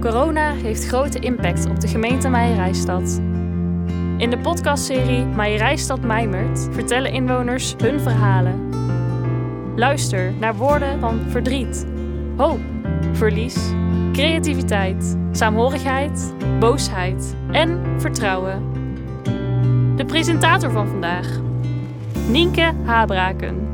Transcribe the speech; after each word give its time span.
Corona 0.00 0.52
heeft 0.52 0.86
grote 0.86 1.18
impact 1.18 1.66
op 1.68 1.80
de 1.80 1.88
gemeente 1.88 2.28
Meijerijstad. 2.28 3.20
In 4.16 4.30
de 4.30 4.38
podcastserie 4.42 5.24
Meijerijstad 5.24 6.00
Mijmert 6.00 6.68
vertellen 6.70 7.12
inwoners 7.12 7.74
hun 7.78 8.00
verhalen. 8.00 8.68
Luister 9.76 10.32
naar 10.32 10.56
woorden 10.56 11.00
van 11.00 11.20
verdriet, 11.28 11.86
hoop, 12.36 12.58
verlies, 13.12 13.56
creativiteit, 14.12 15.16
saamhorigheid, 15.32 16.34
boosheid 16.60 17.34
en 17.52 18.00
vertrouwen. 18.00 18.62
De 19.96 20.04
presentator 20.06 20.70
van 20.70 20.88
vandaag, 20.88 21.40
Nienke 22.28 22.72
Habraken. 22.84 23.68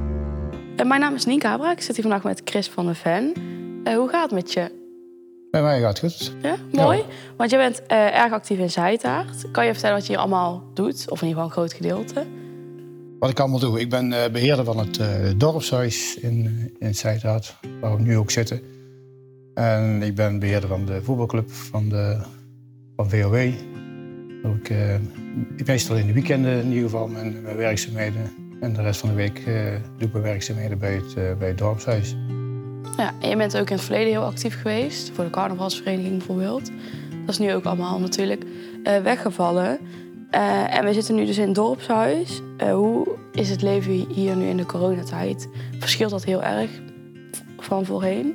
Eh, 0.77 0.87
Mijn 0.87 1.01
naam 1.01 1.15
is 1.15 1.25
Nienke 1.25 1.47
Habraak. 1.47 1.77
Ik 1.77 1.83
zit 1.83 1.97
hier 1.97 2.05
vandaag 2.05 2.25
met 2.25 2.43
Chris 2.45 2.69
van 2.69 2.85
der 2.85 2.95
Ven. 2.95 3.33
Eh, 3.85 3.97
hoe 3.97 4.09
gaat 4.09 4.23
het 4.23 4.33
met 4.33 4.53
je? 4.53 4.84
Bij 5.55 5.63
mij 5.63 5.81
gaat 5.81 6.01
het 6.01 6.13
goed. 6.13 6.33
Ja, 6.43 6.57
mooi. 6.73 7.05
Want 7.37 7.51
jij 7.51 7.59
bent 7.59 7.87
eh, 7.87 8.23
erg 8.23 8.33
actief 8.33 8.59
in 8.59 8.71
Zijtaart. 8.71 9.51
Kan 9.51 9.67
je 9.67 9.73
vertellen 9.73 9.97
wat 9.97 10.07
je 10.07 10.13
hier 10.13 10.21
allemaal 10.21 10.63
doet? 10.73 11.11
Of 11.11 11.23
in 11.23 11.29
ieder 11.29 11.43
geval 11.43 11.45
een 11.45 11.51
groot 11.51 11.73
gedeelte. 11.73 12.27
Wat 13.19 13.31
ik 13.31 13.41
allemaal 13.41 13.59
doe, 13.59 13.81
ik 13.81 13.91
ben 13.91 14.13
eh, 14.13 14.31
beheerder 14.31 14.65
van 14.65 14.79
het 14.79 14.99
eh, 14.99 15.09
dorpshuis 15.37 16.19
in, 16.19 16.71
in 16.79 16.95
Zijtaart, 16.95 17.57
waar 17.81 17.97
we 17.97 18.03
nu 18.03 18.17
ook 18.17 18.31
zitten. 18.31 18.61
En 19.55 20.03
ik 20.03 20.15
ben 20.15 20.39
beheerder 20.39 20.69
van 20.69 20.85
de 20.85 21.03
voetbalclub 21.03 21.51
van, 21.51 21.89
de, 21.89 22.21
van 22.97 23.11
VOW. 23.11 23.53
Ook, 24.45 24.69
ik 25.57 25.67
meestal 25.67 25.97
in 25.97 26.07
de 26.07 26.13
weekenden 26.13 26.61
in 26.61 26.69
ieder 26.69 26.91
geval 26.91 27.09
mijn, 27.09 27.43
mijn 27.43 27.57
werkzaamheden. 27.57 28.33
En 28.61 28.73
de 28.73 28.83
rest 28.83 29.01
van 29.01 29.09
de 29.09 29.15
week 29.15 29.45
doe 29.99 30.07
ik 30.07 30.13
mijn 30.13 30.25
werkzaamheden 30.25 30.79
bij 30.79 30.95
het, 30.95 31.39
bij 31.39 31.49
het 31.49 31.59
dorpshuis. 31.59 32.17
Ja, 32.97 33.13
en 33.21 33.29
je 33.29 33.37
bent 33.37 33.57
ook 33.57 33.71
in 33.71 33.77
het 33.77 33.85
verleden 33.85 34.13
heel 34.13 34.25
actief 34.25 34.61
geweest. 34.61 35.11
Voor 35.15 35.25
de 35.25 35.31
carnavalsvereniging 35.31 36.17
bijvoorbeeld. 36.17 36.71
Dat 37.25 37.35
is 37.35 37.39
nu 37.39 37.55
ook 37.55 37.65
allemaal 37.65 37.99
natuurlijk 37.99 38.45
eh, 38.85 38.99
weggevallen. 38.99 39.79
Eh, 40.31 40.77
en 40.77 40.85
we 40.85 40.93
zitten 40.93 41.15
nu 41.15 41.27
dus 41.27 41.39
in 41.39 41.47
het 41.47 41.55
dorpshuis. 41.55 42.41
Eh, 42.57 42.73
hoe 42.73 43.09
is 43.33 43.51
het 43.51 43.63
leven 43.63 43.93
hier 43.93 44.37
nu 44.37 44.47
in 44.47 44.57
de 44.57 44.67
coronatijd? 44.67 45.49
Verschilt 45.79 46.11
dat 46.11 46.25
heel 46.25 46.43
erg 46.43 46.71
van 47.59 47.85
voorheen? 47.85 48.35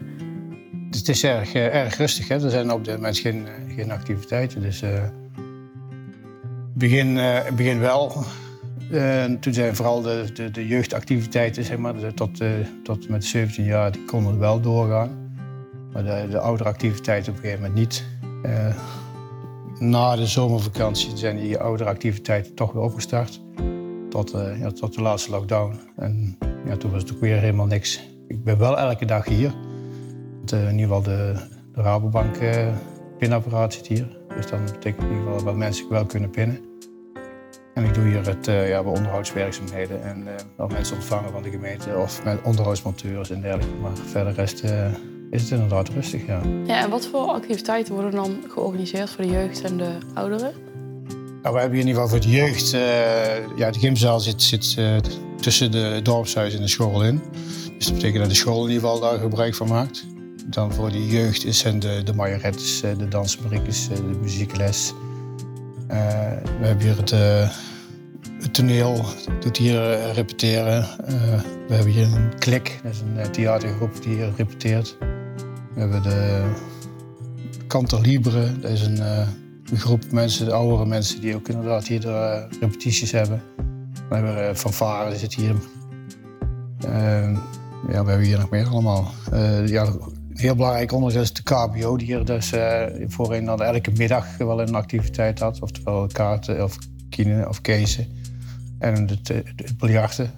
Het 0.91 1.08
is 1.08 1.23
erg, 1.23 1.53
erg 1.53 1.97
rustig. 1.97 2.28
Hè? 2.28 2.44
Er 2.44 2.50
zijn 2.50 2.72
op 2.72 2.86
dit 2.86 2.95
moment 2.95 3.17
geen, 3.17 3.47
geen 3.75 3.91
activiteiten. 3.91 4.61
Dus 4.61 4.84
begin, 6.73 7.19
begin 7.56 7.80
wel. 7.80 8.25
Eh, 8.92 9.26
toen 9.26 9.54
zijn 9.54 9.76
vooral 9.76 10.02
de, 10.02 10.26
de, 10.34 10.52
de 10.52 10.68
jeugdactiviteiten, 10.68 11.64
zeg 11.64 11.78
maar, 11.78 12.14
tot, 12.14 12.42
eh, 12.42 12.50
tot 12.84 13.09
met 13.09 13.26
17 13.26 13.64
jaar, 13.64 13.92
die 13.92 14.06
konden 14.06 14.40
wel 14.40 14.62
doorgaan. 14.62 15.34
Maar 15.94 16.04
de, 16.04 16.28
de 16.30 16.40
oudere 16.40 16.70
activiteiten 16.70 17.31
op 17.31 17.38
een 17.38 17.44
gegeven 17.44 17.64
moment 17.64 17.80
niet. 17.80 18.06
Eh, 18.44 18.76
na 19.80 20.16
de 20.16 20.26
zomervakantie 20.26 21.18
zijn 21.18 21.38
die 21.38 21.58
oudere 21.58 21.90
activiteiten 21.90 22.56
toch 22.56 22.72
weer 22.72 22.84
opgestart. 22.84 23.42
Tot, 24.09 24.34
eh, 24.34 24.59
ja, 24.59 24.72
tot 24.72 24.96
de 24.96 25.02
laatste 25.02 25.31
lockdown. 25.31 25.80
En 25.96 26.38
ja, 26.66 26.78
toen 26.78 26.92
was 26.92 27.02
het 27.02 27.14
ook 27.14 27.20
weer 27.20 27.38
helemaal 27.38 27.66
niks. 27.66 28.02
Ik 28.28 28.44
ben 28.44 28.58
wel 28.58 28.78
elke 28.78 29.06
dag 29.06 29.26
hier. 29.26 29.53
In 30.52 30.72
ieder 30.72 30.80
geval 30.80 31.02
de, 31.02 31.36
de 31.74 31.81
Rabobank 31.81 32.38
pinapparaat 33.18 33.74
zit 33.74 33.88
hier. 33.88 34.18
Dus 34.36 34.48
dan 34.48 34.66
betekent 34.66 35.03
in 35.03 35.09
ieder 35.09 35.26
geval 35.26 35.44
dat 35.44 35.56
mensen 35.56 35.90
wel 35.90 36.06
kunnen 36.06 36.30
pinnen. 36.30 36.69
En 37.80 37.85
ik 37.85 37.94
doe 37.94 38.03
hier 38.03 38.25
het 38.25 38.47
eh, 38.47 38.69
ja, 38.69 38.83
bij 38.83 38.91
onderhoudswerkzaamheden 38.91 40.03
en 40.03 40.27
eh, 40.27 40.33
wel 40.55 40.67
mensen 40.67 40.95
ontvangen 40.95 41.31
van 41.31 41.44
de 41.44 41.49
gemeente 41.49 41.97
of 41.97 42.23
met 42.23 42.39
onderhoudsmonteurs 42.44 43.30
en 43.30 43.41
dergelijke. 43.41 43.75
Maar 43.81 43.91
verder 44.11 44.33
rest 44.33 44.59
eh, 44.59 44.85
is 45.31 45.41
het 45.41 45.52
inderdaad 45.52 45.89
rustig, 45.89 46.25
ja. 46.25 46.41
Ja, 46.66 46.83
en 46.83 46.89
wat 46.89 47.07
voor 47.07 47.27
activiteiten 47.27 47.94
worden 47.94 48.11
dan 48.11 48.38
georganiseerd 48.47 49.09
voor 49.09 49.23
de 49.23 49.31
jeugd 49.31 49.61
en 49.61 49.77
de 49.77 49.97
ouderen? 50.13 50.52
Nou, 51.41 51.55
we 51.55 51.59
hebben 51.59 51.77
hier 51.77 51.88
in 51.88 51.88
ieder 51.88 51.94
geval 51.94 52.07
voor 52.07 52.19
de 52.19 52.35
jeugd... 52.35 52.73
eh, 52.73 53.57
ja, 53.57 53.72
de 53.72 53.80
gymzaal 53.80 54.19
zit, 54.19 54.41
zit 54.41 54.75
eh, 54.77 54.95
tussen 55.41 55.72
de 55.72 56.00
dorpshuis 56.03 56.56
en 56.56 56.62
de 56.62 56.68
school 56.68 57.03
in. 57.03 57.22
Dus 57.78 57.85
dat 57.85 57.94
betekent 57.94 58.19
dat 58.19 58.29
de 58.29 58.35
school 58.35 58.66
in 58.66 58.72
ieder 58.72 58.89
geval 58.89 59.00
daar 59.00 59.19
gebruik 59.19 59.56
van 59.56 59.68
maakt. 59.68 60.06
Dan 60.45 60.73
voor 60.73 60.91
de 60.91 61.07
jeugd 61.07 61.45
zijn 61.56 61.79
de, 61.79 62.01
de 62.03 62.13
majorettes, 62.13 62.81
de 62.81 63.07
dansbriekjes, 63.07 63.89
eh, 63.89 63.95
de 63.95 64.18
muziekles. 64.22 64.94
Eh, 65.89 65.97
we 66.59 66.66
hebben 66.66 66.85
hier 66.85 66.97
het, 66.97 67.12
eh, 67.12 67.50
het 68.41 68.53
toneel, 68.53 69.05
doet 69.39 69.57
hier 69.57 69.91
eh, 69.91 70.13
repeteren. 70.13 70.83
Eh, 70.83 71.41
we 71.67 71.73
hebben 71.73 71.94
hier 71.94 72.13
een 72.13 72.39
klik, 72.39 72.79
dat 72.83 72.94
is 72.94 73.00
een 73.00 73.17
eh, 73.17 73.29
theatergroep 73.29 74.01
die 74.01 74.16
hier 74.16 74.33
repeteert. 74.38 74.97
We 75.73 75.79
hebben 75.79 76.03
de 76.03 76.51
Cantor 77.67 78.01
Libre, 78.01 78.59
dat 78.59 78.72
is 78.72 78.81
een, 78.81 79.00
groep 79.73 80.11
mensen, 80.11 80.51
oudere 80.51 80.85
mensen 80.85 81.22
die 81.22 81.35
ook 81.35 81.47
inderdaad 81.47 81.88
hier 81.88 82.00
de 82.00 82.47
repetities 82.59 83.11
hebben. 83.11 83.41
We 84.09 84.16
hebben 84.16 84.57
fanfare, 84.57 85.17
zit 85.17 85.33
hier. 85.33 85.56
Eh, 86.79 87.31
ja, 87.88 88.03
we 88.03 88.09
hebben 88.09 88.21
hier 88.21 88.39
nog 88.39 88.50
meer 88.50 88.67
allemaal. 88.67 89.11
Ja, 89.66 89.85
een 89.85 90.38
heel 90.38 90.56
belangrijk 90.56 90.91
onderdeel 90.91 91.21
is 91.21 91.33
de 91.33 91.44
KBO, 91.44 91.97
die 91.97 92.07
hier 92.07 92.25
dus 92.25 92.51
voorheen 93.07 93.47
elke 93.47 93.91
middag 93.97 94.38
wel 94.38 94.61
een 94.61 94.75
activiteit 94.75 95.39
had. 95.39 95.61
Oftewel 95.61 96.07
kaarten 96.07 96.63
of 96.63 96.77
kine 97.09 97.47
of 97.50 97.61
kezen. 97.61 98.07
En 98.79 99.07
het, 99.07 99.29
eh, 99.29 99.38
het 99.56 99.78
biljarten, 99.78 100.31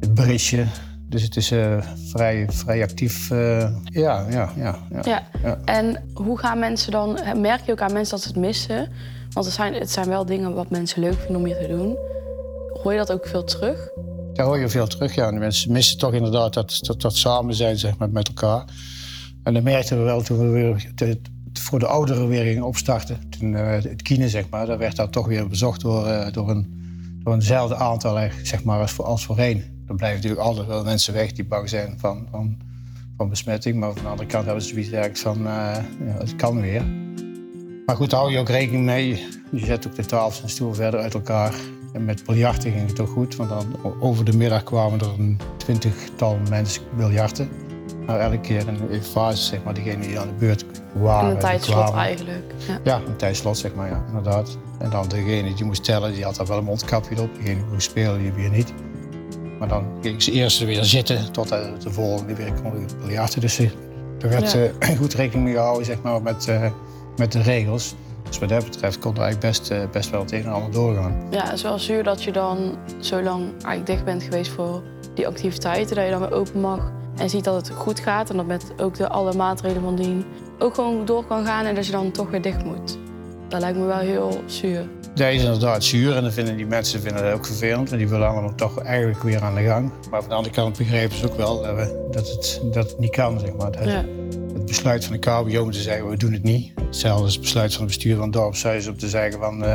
het 0.00 0.14
brisje. 0.14 0.64
Dus 1.08 1.22
het 1.22 1.36
is 1.36 1.50
eh, 1.50 1.78
vrij, 2.08 2.46
vrij 2.50 2.82
actief. 2.82 3.30
eh, 3.30 3.68
ja, 3.84 4.26
ja, 4.30 4.52
ja, 4.56 4.78
ja. 4.90 5.00
Ja. 5.04 5.22
Ja. 5.42 5.58
En 5.64 6.04
hoe 6.14 6.38
gaan 6.38 6.58
mensen 6.58 6.92
dan... 6.92 7.18
Merk 7.36 7.60
je 7.66 7.72
ook 7.72 7.80
aan 7.80 7.92
mensen 7.92 8.10
dat 8.14 8.22
ze 8.22 8.28
het 8.28 8.38
missen? 8.38 8.88
Want 9.30 9.46
het 9.46 9.54
zijn, 9.54 9.74
het 9.74 9.90
zijn 9.90 10.08
wel 10.08 10.26
dingen 10.26 10.54
wat 10.54 10.70
mensen 10.70 11.00
leuk 11.02 11.14
vinden 11.18 11.36
om 11.36 11.44
hier 11.44 11.58
te 11.58 11.68
doen. 11.68 11.96
Hoor 12.82 12.92
je 12.92 12.98
dat 12.98 13.12
ook 13.12 13.26
veel 13.26 13.44
terug? 13.44 13.90
Daar 14.32 14.46
hoor 14.46 14.58
je 14.58 14.68
veel 14.68 14.86
terug. 14.86 15.14
Ja. 15.14 15.30
De 15.30 15.38
mensen 15.38 15.72
missen 15.72 15.98
toch 15.98 16.12
inderdaad 16.12 16.54
dat, 16.54 16.78
dat, 16.80 17.00
dat 17.00 17.16
samen 17.16 17.54
zijn 17.54 17.78
zeg 17.78 17.96
maar, 17.98 18.10
met 18.10 18.28
elkaar. 18.28 18.64
En 19.42 19.54
dat 19.54 19.62
merkten 19.62 19.98
we 19.98 20.02
wel 20.04 20.22
toen 20.22 20.38
we 20.38 20.48
weer 20.48 20.90
de- 20.94 21.20
voor 21.52 21.78
de 21.78 21.86
ouderen 21.86 22.28
weer 22.28 22.44
gingen 22.44 22.62
opstarten. 22.62 23.28
Toen 23.38 23.54
eh, 23.56 23.82
het 23.82 24.02
kine, 24.02 24.28
zeg 24.28 24.48
maar, 24.50 24.66
daar 24.66 24.78
werd 24.78 24.96
dat 24.96 25.12
toch 25.12 25.26
weer 25.26 25.48
bezocht 25.48 25.80
door, 25.80 26.06
eh, 26.06 26.32
door, 26.32 26.50
een, 26.50 26.81
door 27.22 27.34
eenzelfde 27.34 27.76
aantal 27.76 28.28
zeg 28.42 28.64
maar, 28.64 28.80
als, 28.80 28.92
voor, 28.92 29.04
als 29.04 29.24
voorheen. 29.24 29.84
Dan 29.86 29.96
blijven 29.96 30.20
natuurlijk 30.20 30.46
altijd 30.46 30.66
wel 30.66 30.84
mensen 30.84 31.14
weg 31.14 31.32
die 31.32 31.44
bang 31.44 31.68
zijn 31.68 31.94
van, 31.98 32.26
van, 32.30 32.58
van 33.16 33.28
besmetting. 33.28 33.76
Maar 33.76 33.92
van 33.92 34.02
de 34.02 34.08
andere 34.08 34.28
kant 34.28 34.44
hebben 34.44 34.62
ze 34.62 34.68
zoiets 34.68 34.90
eigenlijk 34.90 35.22
van, 35.22 35.46
eh, 35.46 35.76
ja, 36.06 36.18
het 36.18 36.36
kan 36.36 36.60
weer. 36.60 36.84
Maar 37.86 37.96
goed, 37.96 38.10
daar 38.10 38.20
hou 38.20 38.32
je 38.32 38.38
ook 38.38 38.48
rekening 38.48 38.84
mee. 38.84 39.26
Je 39.52 39.64
zet 39.64 39.86
ook 39.86 39.94
de 39.94 40.04
tafels 40.04 40.42
en 40.42 40.48
stoel 40.48 40.74
verder 40.74 41.00
uit 41.00 41.14
elkaar. 41.14 41.54
En 41.92 42.04
met 42.04 42.24
biljarten 42.24 42.72
ging 42.72 42.88
het 42.88 43.00
ook 43.00 43.08
goed, 43.08 43.36
want 43.36 43.48
dan 43.48 43.76
over 44.00 44.24
de 44.24 44.36
middag 44.36 44.62
kwamen 44.62 45.00
er 45.00 45.14
een 45.18 45.40
twintigtal 45.56 46.38
mensen 46.48 46.82
biljarten. 46.96 47.48
Nou, 48.06 48.20
elke 48.20 48.40
keer 48.40 48.68
een 48.68 49.02
fase, 49.02 49.42
zeg 49.42 49.64
maar, 49.64 49.74
diegenen 49.74 50.06
die 50.06 50.18
aan 50.18 50.26
de 50.26 50.34
beurt 50.34 50.64
In 50.94 51.02
een 51.06 51.38
tijdslot 51.38 51.92
eigenlijk. 51.94 52.54
Ja. 52.68 52.78
Ja, 52.84 52.96
een 53.06 53.16
tijdslot, 53.16 53.58
zeg 53.58 53.74
maar, 53.74 53.88
ja, 53.88 54.04
inderdaad. 54.06 54.58
En 54.78 54.90
dan 54.90 55.08
degene 55.08 55.54
die 55.54 55.64
moest 55.64 55.84
tellen, 55.84 56.12
die 56.12 56.24
had 56.24 56.36
daar 56.36 56.46
wel 56.46 56.58
een 56.58 56.64
mondkapje 56.64 57.20
op. 57.22 57.34
Degene 57.34 57.54
die 57.54 57.64
moest 57.72 57.90
spelen, 57.90 58.18
die 58.22 58.32
weer 58.32 58.50
niet. 58.50 58.72
Maar 59.58 59.68
dan 59.68 59.84
ging 60.02 60.22
ze 60.22 60.32
eerst 60.32 60.58
weer 60.64 60.84
zitten 60.84 61.32
totdat 61.32 61.82
de 61.82 61.90
volgende 61.90 62.34
weer 62.34 62.52
kon 62.62 62.86
biljarten. 63.00 63.40
Dus 63.40 63.58
eh, 63.58 63.70
er 64.20 64.28
werd 64.28 64.52
Ja. 64.52 64.58
eh, 64.78 64.96
goed 65.00 65.14
rekening 65.14 65.44
mee 65.44 65.54
gehouden, 65.54 65.84
zeg 65.86 66.02
maar, 66.02 66.22
met, 66.22 66.48
eh, 66.48 66.70
met 67.16 67.32
de 67.32 67.42
regels. 67.42 67.94
Dus 68.28 68.38
wat 68.38 68.48
dat 68.48 68.64
betreft 68.64 68.98
kon 68.98 69.14
er 69.16 69.20
eigenlijk 69.22 69.58
best, 69.58 69.90
best 69.92 70.10
wel 70.10 70.20
het 70.20 70.32
een 70.32 70.42
en 70.44 70.52
ander 70.52 70.70
doorgaan. 70.72 71.14
ja, 71.30 71.44
het 71.44 71.52
is 71.52 71.62
wel 71.62 71.78
zuur 71.78 72.02
dat 72.04 72.22
je 72.22 72.32
dan 72.32 72.76
zo 73.00 73.22
lang 73.22 73.42
eigenlijk 73.52 73.86
dicht 73.86 74.04
bent 74.04 74.22
geweest 74.22 74.50
voor 74.50 74.82
die 75.14 75.26
activiteiten. 75.26 75.96
Dat 75.96 76.04
je 76.04 76.10
dan 76.10 76.20
weer 76.20 76.32
open 76.32 76.60
mag 76.60 76.92
en 77.16 77.30
ziet 77.30 77.44
dat 77.44 77.54
het 77.54 77.70
goed 77.76 78.00
gaat. 78.00 78.30
En 78.30 78.36
dat 78.36 78.46
met 78.46 78.72
ook 78.76 78.94
de 78.94 79.08
alle 79.08 79.32
maatregelen 79.34 79.82
van 79.82 79.96
dien 79.96 80.24
ook 80.62 80.74
gewoon 80.74 81.04
door 81.04 81.24
kan 81.24 81.44
gaan. 81.44 81.64
En 81.66 81.74
dat 81.74 81.86
je 81.86 81.92
dan 81.92 82.10
toch 82.10 82.30
weer 82.30 82.42
dicht 82.42 82.64
moet. 82.64 82.98
Dat 83.48 83.60
lijkt 83.60 83.78
me 83.78 83.84
wel 83.84 83.98
heel 83.98 84.42
zuur. 84.46 84.88
Dat 85.14 85.32
is 85.32 85.42
inderdaad 85.42 85.84
zuur 85.84 86.16
en 86.16 86.22
dan 86.22 86.32
vinden 86.32 86.56
die 86.56 86.66
mensen 86.66 87.00
vinden 87.00 87.22
dat 87.22 87.32
ook 87.32 87.46
vervelend. 87.46 87.88
Want 87.88 88.00
die 88.00 88.10
willen 88.10 88.28
allemaal 88.28 88.54
toch 88.54 88.78
eigenlijk 88.82 89.22
weer 89.22 89.42
aan 89.42 89.54
de 89.54 89.62
gang. 89.62 89.92
Maar 90.10 90.20
van 90.20 90.28
de 90.28 90.34
andere 90.34 90.54
kant 90.54 90.78
begrepen 90.78 91.16
ze 91.16 91.30
ook 91.30 91.36
wel 91.36 91.62
dat, 91.62 91.94
dat, 92.12 92.28
het, 92.28 92.60
dat 92.72 92.90
het 92.90 92.98
niet 92.98 93.10
kan, 93.10 93.40
zeg 93.40 93.52
maar. 93.54 93.70
Dat 93.72 93.84
Ja. 93.84 94.04
Het 94.52 94.66
besluit 94.66 95.04
van 95.04 95.12
de 95.12 95.18
KBO 95.18 95.62
om 95.62 95.70
te 95.70 95.80
zeggen, 95.80 96.08
we 96.08 96.16
doen 96.16 96.32
het 96.32 96.42
niet. 96.42 96.72
Hetzelfde 96.80 97.24
als 97.24 97.32
het 97.32 97.42
besluit 97.42 97.72
van 97.72 97.80
het 97.80 97.88
bestuur 97.88 98.14
van 98.14 98.24
het 98.24 98.32
dorpshuis 98.32 98.86
om 98.86 98.96
te 98.96 99.08
zeggen 99.08 99.40
van, 99.40 99.64
eh, 99.64 99.74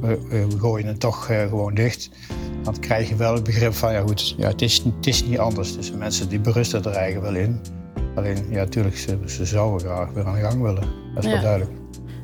we, 0.00 0.18
we 0.28 0.58
gooien 0.58 0.86
het 0.86 1.00
toch 1.00 1.28
eh, 1.28 1.48
gewoon 1.48 1.74
dicht. 1.74 2.10
Dan 2.62 2.80
krijg 2.80 3.08
je 3.08 3.16
wel 3.16 3.34
het 3.34 3.44
begrip 3.44 3.74
van, 3.74 3.92
ja 3.92 4.00
goed, 4.00 4.34
ja, 4.38 4.48
het, 4.48 4.62
is, 4.62 4.82
het 4.96 5.06
is 5.06 5.24
niet 5.24 5.38
anders. 5.38 5.76
Dus 5.76 5.90
de 5.90 5.96
mensen 5.96 6.28
die 6.28 6.40
berusten 6.40 6.84
er 6.84 6.92
eigenlijk 6.92 7.32
wel 7.32 7.42
in. 7.42 7.60
Alleen, 8.18 8.46
ja, 8.50 8.56
natuurlijk, 8.56 8.96
ze, 8.96 9.18
ze 9.26 9.44
zouden 9.44 9.80
graag 9.88 10.08
weer 10.12 10.26
aan 10.26 10.34
de 10.34 10.40
gang 10.40 10.62
willen. 10.62 10.82
Dat 11.14 11.24
is 11.24 11.30
Ja. 11.30 11.30
wel 11.30 11.40
duidelijk. 11.42 11.70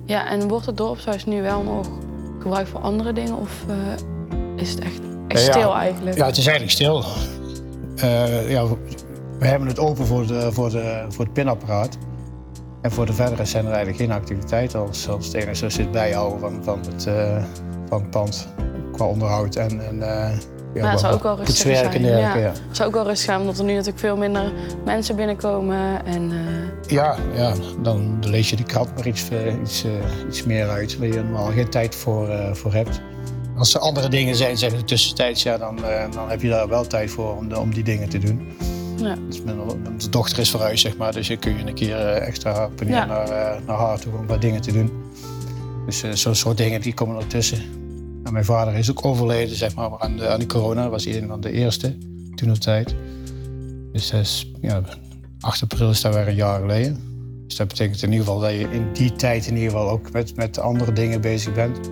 ja, 0.04 0.30
en 0.30 0.48
wordt 0.48 0.66
het 0.66 0.76
dorpshuis 0.76 1.24
nu 1.26 1.42
wel 1.42 1.62
nog 1.62 1.86
gebruikt 2.38 2.68
voor 2.68 2.80
andere 2.80 3.12
dingen? 3.12 3.36
Of 3.36 3.64
eh, 3.68 3.76
is 4.56 4.70
het 4.70 4.80
echt, 4.80 5.00
echt 5.28 5.46
Ja, 5.46 5.52
stil 5.52 5.74
eigenlijk? 5.74 6.16
Ja, 6.16 6.26
het 6.26 6.36
is 6.36 6.46
eigenlijk 6.46 6.76
stil. 6.76 7.04
Eh, 7.96 8.50
ja, 8.50 8.66
we 9.38 9.46
hebben 9.46 9.68
het 9.68 9.78
open 9.78 10.06
voor, 10.06 10.26
de, 10.26 10.52
voor, 10.52 10.70
de, 10.70 11.04
voor 11.08 11.24
het 11.24 11.32
pinapparaat. 11.34 11.98
En 12.80 12.92
voor 12.92 13.06
de 13.06 13.12
verdere 13.12 13.44
zijn 13.44 13.64
er 13.66 13.72
eigenlijk 13.72 14.02
geen 14.02 14.12
activiteiten 14.12 14.80
als, 14.80 15.08
als 15.08 15.26
het 15.26 15.34
enige 15.34 15.66
het 15.66 15.90
bijhouden 15.90 16.40
van, 16.40 16.58
van, 16.62 16.78
het, 16.92 17.06
uh, 17.06 17.44
van 17.88 18.00
het 18.00 18.10
pand 18.10 18.48
qua 18.92 19.04
onderhoud 19.06 19.56
en, 19.56 19.86
en 19.86 20.02
ja, 20.74 20.90
het 20.90 21.00
zou 21.00 21.14
ook 21.14 21.22
wel 21.22 21.36
rustig 21.36 21.56
zijn. 21.56 22.04
Ja. 22.04 22.18
ja. 22.18 22.36
Het 22.38 22.76
zou 22.76 22.88
ook 22.88 22.94
wel 22.94 23.04
rustig 23.04 23.24
zijn, 23.24 23.40
omdat 23.40 23.58
er 23.58 23.64
nu 23.64 23.72
natuurlijk 23.72 23.98
veel 23.98 24.16
minder 24.16 24.52
mensen 24.84 25.16
binnenkomen. 25.16 26.06
En, 26.06 26.30
uh... 26.30 26.38
ja, 26.86 27.16
ja, 27.34 27.54
dan 27.82 28.18
lees 28.20 28.50
je 28.50 28.56
de 28.56 28.62
krant 28.62 28.94
maar 28.94 29.06
iets, 29.06 29.28
iets, 29.62 29.84
iets 30.28 30.44
meer 30.44 30.68
uit, 30.68 30.98
waar 30.98 31.08
je 31.08 31.14
normaal 31.14 31.52
geen 31.52 31.70
tijd 31.70 31.94
voor, 31.94 32.28
voor 32.52 32.72
hebt. 32.72 33.00
Als 33.56 33.74
er 33.74 33.80
andere 33.80 34.08
dingen 34.08 34.36
zijn, 34.36 34.56
zeg 34.56 34.72
de 34.72 34.84
tussentijds, 34.84 35.42
ja, 35.42 35.58
dan, 35.58 35.78
dan 36.10 36.30
heb 36.30 36.42
je 36.42 36.48
daar 36.48 36.68
wel 36.68 36.86
tijd 36.86 37.10
voor 37.10 37.36
om, 37.36 37.52
om 37.52 37.74
die 37.74 37.84
dingen 37.84 38.08
te 38.08 38.18
doen. 38.18 38.48
Ja. 38.96 39.16
Dus 39.28 39.42
mijn, 39.42 39.58
dochter 40.10 40.38
is 40.38 40.50
verhuisd, 40.50 40.82
zeg 40.82 40.96
maar. 40.96 41.12
Dus 41.12 41.26
je 41.26 41.36
kun 41.36 41.56
je 41.56 41.66
een 41.66 41.74
keer 41.74 41.96
eh, 41.96 42.26
extra 42.26 42.68
naar, 42.84 43.06
naar 43.66 43.76
haar 43.76 43.98
toe 43.98 44.12
om 44.18 44.26
wat 44.26 44.40
dingen 44.40 44.60
te 44.60 44.72
doen. 44.72 44.90
Dus 45.86 46.04
zo'n 46.12 46.34
soort 46.34 46.56
dingen 46.56 46.80
die 46.80 46.94
komen 46.94 47.16
ertussen. 47.16 47.83
En 48.24 48.32
mijn 48.32 48.44
vader 48.44 48.74
is 48.74 48.90
ook 48.90 49.04
overleden, 49.04 49.56
zeg 49.56 49.74
maar, 49.74 49.98
aan 49.98 50.16
de, 50.16 50.28
aan 50.28 50.38
de 50.38 50.46
corona. 50.46 50.82
Dat 50.82 50.90
was 50.90 51.04
een 51.04 51.26
van 51.26 51.40
de 51.40 51.50
eerste 51.50 51.96
toen 52.34 52.50
op 52.50 52.56
tijd. 52.56 52.94
Dus 53.92 54.12
is, 54.12 54.52
ja, 54.60 54.82
8 55.40 55.62
april 55.62 55.90
is 55.90 56.00
dat 56.00 56.14
weer 56.14 56.28
een 56.28 56.34
jaar 56.34 56.60
geleden. 56.60 57.12
Dus 57.46 57.56
dat 57.56 57.68
betekent 57.68 58.02
in 58.02 58.12
ieder 58.12 58.26
geval 58.26 58.40
dat 58.40 58.50
je 58.50 58.70
in 58.70 58.92
die 58.92 59.12
tijd 59.12 59.46
in 59.46 59.54
ieder 59.56 59.70
geval 59.70 59.88
ook 59.88 60.12
met, 60.12 60.36
met 60.36 60.58
andere 60.58 60.92
dingen 60.92 61.20
bezig 61.20 61.54
bent. 61.54 61.90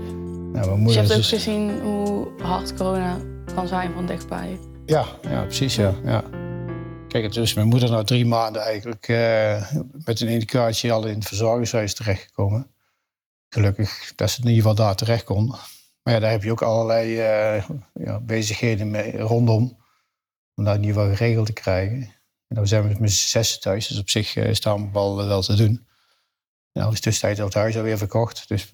Nou, 0.53 0.85
dus 0.85 0.95
je 0.95 1.01
hebt 1.01 1.17
ook 1.17 1.25
gezien 1.25 1.81
hoe 1.81 2.29
hard 2.43 2.75
corona 2.75 3.19
kan 3.55 3.69
zijn 3.69 3.93
van 3.93 4.07
dichtbij. 4.07 4.59
Ja, 4.87 5.07
ja 5.23 5.43
precies. 5.43 5.75
Ja. 5.75 5.95
ja. 6.05 6.25
Kijk, 7.09 7.33
dus 7.33 7.55
mijn 7.55 7.67
moeder 7.67 7.91
na 7.91 8.03
drie 8.03 8.27
maanden 8.27 8.63
eigenlijk 8.63 9.09
uh, 9.09 9.73
met 10.05 10.21
een 10.21 10.29
indicatie 10.29 10.93
al 10.93 11.07
in 11.07 11.15
het 11.15 11.29
verzorgingshuis 11.29 11.95
terechtgekomen. 11.95 12.71
Gelukkig 13.49 14.13
dat 14.15 14.31
ze 14.31 14.41
in 14.41 14.49
ieder 14.49 14.63
geval 14.63 14.75
daar 14.75 14.95
terecht 14.95 15.25
kon. 15.25 15.55
Maar 16.03 16.15
ja, 16.15 16.21
daar 16.21 16.31
heb 16.31 16.43
je 16.43 16.51
ook 16.51 16.63
allerlei 16.63 17.11
uh, 17.11 17.65
ja, 17.95 18.21
bezigheden 18.21 18.91
mee, 18.91 19.19
rondom. 19.19 19.81
Om 20.55 20.65
dat 20.65 20.75
in 20.75 20.85
ieder 20.85 21.01
geval 21.01 21.17
geregeld 21.17 21.47
te 21.47 21.53
krijgen. 21.53 21.97
En 22.49 22.57
dan 22.57 22.67
zijn 22.67 22.89
we 22.89 22.97
met 23.01 23.13
z'n 23.13 23.29
zessen 23.29 23.61
thuis, 23.61 23.87
dus 23.87 23.99
op 23.99 24.11
zich 24.11 24.37
uh, 24.37 24.53
staan 24.55 24.87
we 24.87 24.93
wel, 24.93 25.27
wel 25.27 25.43
te 25.43 25.55
doen. 25.57 25.87
Nou 26.73 26.93
is 26.93 27.01
tussentijd 27.01 27.39
het 27.39 27.55
huis 27.55 27.77
alweer 27.77 27.99
verkocht. 27.99 28.49
Dus 28.49 28.71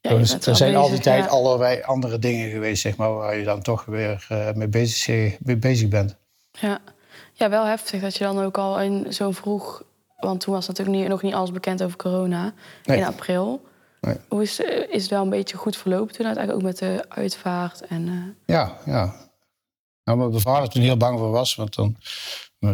ja, 0.00 0.10
er 0.10 0.56
zijn 0.56 0.76
altijd 0.76 1.04
ja. 1.04 1.26
allerlei 1.26 1.82
andere 1.82 2.18
dingen 2.18 2.50
geweest, 2.50 2.82
zeg 2.82 2.96
maar, 2.96 3.14
waar 3.14 3.36
je 3.36 3.44
dan 3.44 3.62
toch 3.62 3.84
weer 3.84 4.26
mee, 4.54 4.68
bezig, 4.68 5.38
mee 5.40 5.56
bezig 5.56 5.88
bent. 5.88 6.16
Ja. 6.50 6.80
Ja, 7.32 7.50
wel 7.50 7.64
heftig 7.64 8.00
dat 8.00 8.16
je 8.16 8.24
dan 8.24 8.42
ook 8.42 8.58
al 8.58 8.80
in 8.80 9.12
zo 9.12 9.30
vroeg... 9.30 9.82
Want 10.16 10.40
toen 10.40 10.54
was 10.54 10.66
natuurlijk 10.66 10.96
niet, 10.96 11.08
nog 11.08 11.22
niet 11.22 11.34
alles 11.34 11.52
bekend 11.52 11.82
over 11.82 11.96
corona. 11.96 12.54
In 12.84 13.04
april. 13.04 13.66
Nee. 14.04 14.16
Hoe 14.28 14.42
is, 14.42 14.60
is 14.88 15.02
het 15.02 15.10
wel 15.10 15.22
een 15.22 15.30
beetje 15.30 15.56
goed 15.56 15.76
verlopen 15.76 16.14
toen 16.14 16.26
uiteindelijk 16.26 16.64
ook 16.64 16.70
met 16.70 16.78
de 16.78 17.04
uitvaart? 17.08 17.86
En, 17.86 18.06
uh... 18.06 18.56
Ja, 18.56 18.76
ja. 18.84 19.14
Nou, 20.04 20.18
mijn 20.18 20.40
vader 20.40 20.68
toen 20.68 20.82
heel 20.82 20.96
bang 20.96 21.18
voor 21.18 21.30
was. 21.30 21.54
Want 21.54 21.74
dan, 21.74 21.96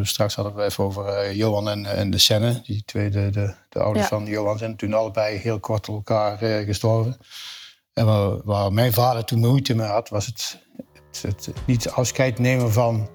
straks 0.02 0.34
hadden 0.34 0.54
we 0.54 0.62
even 0.62 0.84
over 0.84 1.24
uh, 1.24 1.36
Johan 1.36 1.68
en, 1.68 1.86
en 1.86 2.10
de 2.10 2.18
Senne. 2.18 2.60
Die 2.62 2.82
twee, 2.84 3.10
de, 3.10 3.30
de, 3.30 3.54
de 3.68 3.80
ouders 3.80 4.06
van 4.06 4.26
Johan, 4.26 4.58
zijn 4.58 4.76
toen 4.76 4.94
allebei 4.94 5.36
heel 5.36 5.60
kort 5.60 5.88
elkaar 5.88 6.42
uh, 6.42 6.64
gestorven. 6.64 7.16
En 7.92 8.06
waar, 8.06 8.42
waar, 8.44 8.72
mijn 8.72 8.92
vader 8.92 9.24
toen 9.24 9.38
moeite 9.38 9.74
mee 9.74 9.86
had, 9.86 10.08
was 10.08 10.26
het, 10.26 10.58
het, 11.22 11.46
het 11.46 11.66
niet 11.66 11.90
afscheid 11.90 12.38
nemen 12.38 12.72
van 12.72 13.08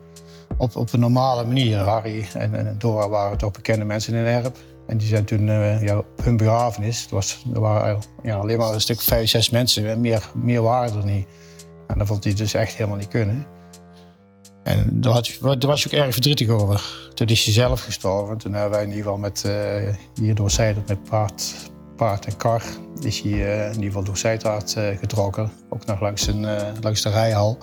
op, 0.58 0.76
op 0.76 0.94
een 0.94 1.00
normale 1.00 1.46
manier. 1.46 1.78
Harry 1.78 2.28
en, 2.34 2.56
en 2.56 2.78
Dora 2.78 3.10
waren 3.10 3.38
toch 3.38 3.52
bekende 3.52 3.86
mensen 3.86 4.14
in 4.14 4.26
Erp. 4.26 4.58
En 4.88 4.98
die 4.98 5.08
zijn 5.08 5.26
toen, 5.26 5.48
uh, 5.48 6.00
hun 6.22 6.38
begrafenis, 6.38 7.02
het 7.02 7.12
was, 7.12 7.46
er 7.54 7.60
waren 7.60 8.00
ja, 8.24 8.36
alleen 8.36 8.58
maar 8.58 8.74
een 8.74 8.82
stuk 8.82 9.02
vijf, 9.02 9.30
zes 9.30 9.50
mensen. 9.50 9.90
En 9.90 10.02
meer, 10.02 10.30
meer 10.34 10.62
waren 10.62 10.98
er 10.98 11.06
niet. 11.06 11.28
En 11.88 11.98
dat 11.98 12.08
vond 12.08 12.24
hij 12.24 12.34
dus 12.34 12.54
echt 12.54 12.74
helemaal 12.74 12.98
niet 12.98 13.08
kunnen. 13.08 13.46
En 14.64 15.02
daar, 15.02 15.14
had, 15.14 15.38
was 15.60 15.84
je 15.84 15.90
ook 15.90 16.04
erg 16.04 16.14
verdrietig 16.14 16.50
over. 16.50 17.10
Toen 17.14 17.28
is 17.28 17.44
hij 17.44 17.54
zelf 17.54 17.82
gestorven. 17.82 18.38
Toen 18.38 18.54
hebben 18.54 18.72
wij 18.72 18.82
in 18.82 18.90
ieder 18.90 19.04
geval 19.04 19.18
met, 19.18 19.44
uh, 19.46 19.96
hier 20.14 20.36
door 20.36 20.52
met 20.88 21.04
paard, 21.10 21.54
paard 21.96 22.26
en 22.26 22.38
kar... 22.38 22.64
is 23.02 23.22
hij 23.22 23.32
uh, 23.32 23.66
in 23.66 23.74
ieder 23.74 23.86
geval 23.86 24.04
door 24.04 24.18
Zijdraad 24.18 24.76
getrokken. 25.00 25.52
Ook 25.70 25.86
nog 25.86 26.02
langs, 26.02 26.28
een, 26.28 26.48
langs 26.82 27.02
de 27.02 27.10
rijhal. 27.10 27.58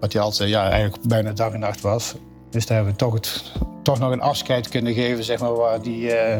Wat 0.00 0.12
hij 0.12 0.22
altijd 0.22 0.50
ja, 0.50 0.70
eigenlijk 0.70 1.08
bijna 1.08 1.32
dag 1.32 1.52
en 1.52 1.60
nacht 1.60 1.80
was. 1.80 2.14
Dus 2.50 2.66
daar 2.66 2.76
hebben 2.76 2.94
we 2.94 2.98
toch, 2.98 3.14
het, 3.14 3.52
toch 3.90 3.98
nog 3.98 4.10
een 4.10 4.20
afscheid 4.20 4.68
kunnen 4.68 4.94
geven, 4.94 5.24
zeg 5.24 5.40
maar, 5.40 5.54
waar 5.54 5.82
die 5.82 6.02
uh, 6.02 6.34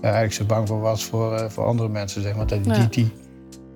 eigenlijk 0.00 0.32
zo 0.32 0.44
bang 0.44 0.68
voor 0.68 0.80
was 0.80 1.04
voor, 1.04 1.32
uh, 1.32 1.48
voor 1.48 1.64
andere 1.64 1.88
mensen. 1.88 2.22
Zeg 2.22 2.36
maar, 2.36 2.46
dat 2.46 2.64
die, 2.64 2.88
die 2.88 3.12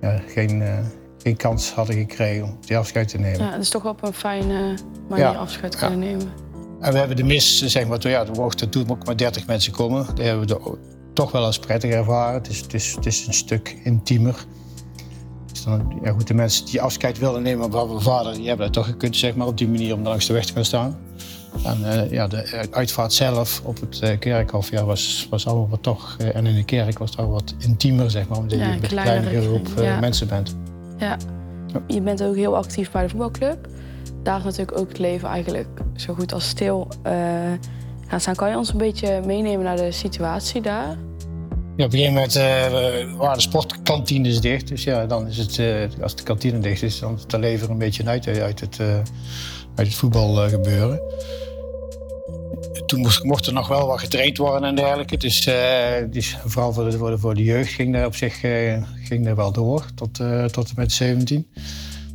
ja, 0.01 0.21
geen, 0.27 0.61
uh, 0.61 0.77
geen 1.17 1.35
kans 1.35 1.73
hadden 1.73 1.95
gekregen 1.95 2.43
om 2.43 2.57
die 2.61 2.77
afscheid 2.77 3.07
te 3.07 3.17
nemen. 3.17 3.39
Ja, 3.39 3.57
dus 3.57 3.69
toch 3.69 3.85
op 3.85 4.03
een 4.03 4.13
fijne 4.13 4.77
manier 5.09 5.37
afscheid 5.37 5.75
kunnen 5.75 5.99
nemen. 5.99 6.27
En 6.79 6.91
we 6.91 6.97
hebben 6.97 7.15
de 7.15 7.23
mis, 7.23 7.65
zeg 7.65 7.87
maar, 7.87 7.99
toen, 7.99 8.11
ja, 8.11 8.25
er 8.25 8.31
mochten 8.31 8.69
toen 8.69 8.89
ook 8.89 9.05
maar 9.05 9.17
30 9.17 9.47
mensen 9.47 9.71
komen. 9.71 10.15
Die 10.15 10.25
hebben 10.25 10.47
we 10.47 10.53
de, 10.53 10.77
toch 11.13 11.31
wel 11.31 11.45
als 11.45 11.59
prettig 11.59 11.91
ervaren. 11.91 12.33
Het 12.33 12.49
is, 12.49 12.59
het 12.59 12.73
is, 12.73 12.95
het 12.95 13.05
is 13.05 13.27
een 13.27 13.33
stuk 13.33 13.77
intiemer. 13.83 14.45
Dus 15.51 15.63
dan, 15.63 15.99
ja 16.03 16.11
goed, 16.11 16.27
de 16.27 16.33
mensen 16.33 16.65
die 16.65 16.81
afscheid 16.81 17.19
wilden 17.19 17.41
nemen 17.41 17.71
van 17.71 17.87
mijn 17.87 18.01
vader, 18.01 18.33
die 18.33 18.47
hebben 18.47 18.65
dat 18.65 18.73
toch 18.73 18.85
gekund, 18.85 19.15
zeg 19.15 19.35
maar, 19.35 19.47
op 19.47 19.57
die 19.57 19.67
manier 19.67 19.93
om 19.93 20.03
langs 20.03 20.25
de 20.25 20.33
weg 20.33 20.45
te 20.45 20.53
gaan 20.53 20.65
staan. 20.65 20.97
En 21.63 21.79
uh, 21.81 22.11
ja, 22.11 22.27
de 22.27 22.67
uitvaart 22.71 23.13
zelf 23.13 23.61
op 23.63 23.79
het 23.79 23.99
uh, 24.03 24.19
kerkhof 24.19 24.69
ja, 24.69 24.83
was, 24.83 25.27
was 25.29 25.47
allemaal 25.47 25.69
wat 25.69 25.83
toch, 25.83 26.17
uh, 26.21 26.35
en 26.35 26.45
in 26.45 26.55
de 26.55 26.63
kerk 26.63 26.97
was 26.97 27.09
het 27.09 27.19
al 27.19 27.29
wat 27.29 27.55
intiemer, 27.57 28.11
zeg 28.11 28.27
maar, 28.27 28.37
omdat 28.37 28.59
ja, 28.59 28.65
je 28.65 28.73
met 28.73 28.83
een 28.83 28.87
kleinere 28.87 29.41
groep 29.41 29.67
ja. 29.77 29.99
mensen 29.99 30.27
bent. 30.27 30.55
Ja. 30.97 31.17
je 31.87 32.01
bent 32.01 32.23
ook 32.23 32.35
heel 32.35 32.55
actief 32.55 32.91
bij 32.91 33.03
de 33.03 33.09
voetbalclub. 33.09 33.67
Daar 34.23 34.37
is 34.37 34.43
natuurlijk 34.43 34.77
ook 34.77 34.87
het 34.87 34.97
leven 34.97 35.27
eigenlijk 35.27 35.67
zo 35.95 36.13
goed 36.13 36.33
als 36.33 36.47
stil 36.47 36.87
gaan 38.07 38.19
staan. 38.19 38.35
Kan 38.35 38.49
je 38.49 38.57
ons 38.57 38.69
een 38.69 38.77
beetje 38.77 39.21
meenemen 39.25 39.63
naar 39.63 39.77
de 39.77 39.91
situatie 39.91 40.61
daar? 40.61 40.97
Ja, 41.79 41.85
op 41.85 41.93
een 41.93 41.99
gegeven 41.99 42.13
moment 42.13 42.35
uh, 42.35 43.17
waren 43.17 43.35
de 43.35 43.41
sportkantines 43.41 44.41
dicht. 44.41 44.67
Dus 44.67 44.83
ja, 44.83 45.05
dan 45.05 45.27
is 45.27 45.37
het, 45.37 45.57
uh, 45.57 46.01
als 46.01 46.15
de 46.15 46.23
kantine 46.23 46.59
dicht 46.59 46.81
is, 46.81 46.99
dan 46.99 47.15
is 47.15 47.21
het 47.21 47.37
leven 47.37 47.65
er 47.65 47.71
een 47.71 47.77
beetje 47.77 48.05
uit, 48.05 48.27
uit 48.27 48.59
het, 48.59 48.77
uh, 48.81 48.87
uit 49.79 49.87
het 49.87 49.97
voetbal 49.97 50.49
gebeuren. 50.49 51.01
Toen 52.85 52.99
moest, 52.99 53.23
mocht 53.23 53.45
er 53.45 53.53
nog 53.53 53.67
wel 53.67 53.87
wat 53.87 53.99
getraind 53.99 54.37
worden 54.37 54.69
en 54.69 54.75
dergelijke. 54.75 55.17
Dus, 55.17 55.43
dus 56.09 56.37
vooral 56.45 56.73
voor 56.73 56.89
de, 56.89 56.97
voor, 56.97 57.19
voor 57.19 57.35
de 57.35 57.43
jeugd 57.43 57.71
ging 57.71 57.93
dat 57.93 58.05
op 58.05 58.15
zich 58.15 58.39
ging 59.03 59.25
dat 59.25 59.35
wel 59.35 59.51
door, 59.51 59.85
tot, 59.95 60.19
tot 60.51 60.75
met 60.75 60.91
17. 60.91 61.47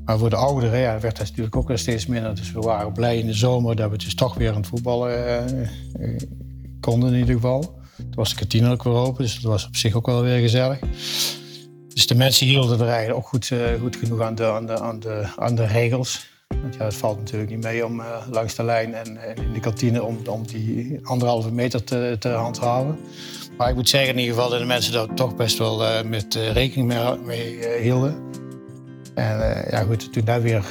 Maar 0.05 0.19
voor 0.19 0.31
de 0.31 0.37
ouderen 0.37 0.79
ja, 0.79 1.01
werd 1.01 1.17
dat 1.17 1.29
natuurlijk 1.29 1.57
ook 1.57 1.71
steeds 1.75 2.07
minder. 2.07 2.35
Dus 2.35 2.53
we 2.53 2.61
waren 2.61 2.93
blij 2.93 3.19
in 3.19 3.27
de 3.27 3.33
zomer 3.33 3.77
dat 3.77 3.91
we 3.91 3.97
dus 3.97 4.15
toch 4.15 4.35
weer 4.35 4.51
aan 4.51 4.57
het 4.57 4.67
voetballen 4.67 5.49
konden 6.81 7.13
in 7.13 7.19
ieder 7.19 7.35
geval. 7.35 7.61
Toen 7.97 8.15
was 8.15 8.31
de 8.31 8.37
kantine 8.37 8.71
ook 8.71 8.83
weer 8.83 8.93
open, 8.93 9.23
dus 9.23 9.35
dat 9.35 9.51
was 9.51 9.67
op 9.67 9.77
zich 9.77 9.95
ook 9.95 10.07
wel 10.07 10.23
weer 10.23 10.41
gezellig. 10.41 10.79
Dus 11.89 12.07
de 12.07 12.15
mensen 12.15 12.47
hielden 12.47 12.81
er 12.81 12.89
eigenlijk 12.89 13.19
ook 13.19 13.29
goed, 13.29 13.51
goed 13.81 13.97
genoeg 13.97 14.21
aan 14.21 14.35
de, 14.35 14.45
aan, 14.45 14.67
de, 14.67 14.81
aan, 14.81 15.01
de, 15.01 15.27
aan 15.37 15.55
de 15.55 15.67
regels. 15.67 16.33
Want 16.63 16.75
ja, 16.75 16.85
het 16.85 16.95
valt 16.95 17.19
natuurlijk 17.19 17.51
niet 17.51 17.63
mee 17.63 17.87
om 17.87 18.01
uh, 18.01 18.07
langs 18.31 18.55
de 18.55 18.65
lijn 18.65 18.95
en, 18.95 19.17
en, 19.17 19.37
in 19.37 19.53
de 19.53 19.61
kantine 19.61 20.03
om, 20.03 20.19
om 20.29 20.47
die 20.47 20.99
anderhalve 21.03 21.53
meter 21.53 21.85
te, 21.85 22.17
te 22.19 22.29
handhaven. 22.29 22.99
Maar 23.57 23.69
ik 23.69 23.75
moet 23.75 23.89
zeggen 23.89 24.11
in 24.11 24.19
ieder 24.19 24.35
geval 24.35 24.51
dat 24.51 24.59
de 24.59 24.65
mensen 24.65 24.93
daar 24.93 25.15
toch 25.15 25.37
best 25.37 25.59
wel 25.59 25.83
uh, 25.83 26.03
met 26.03 26.35
rekening 26.35 26.89
mee, 26.89 27.19
mee 27.25 27.81
hielden. 27.81 28.17
En 29.15 29.39
ja 29.71 29.83
goed, 29.83 30.13
toen 30.13 30.25
dat 30.25 30.43
weer 30.43 30.65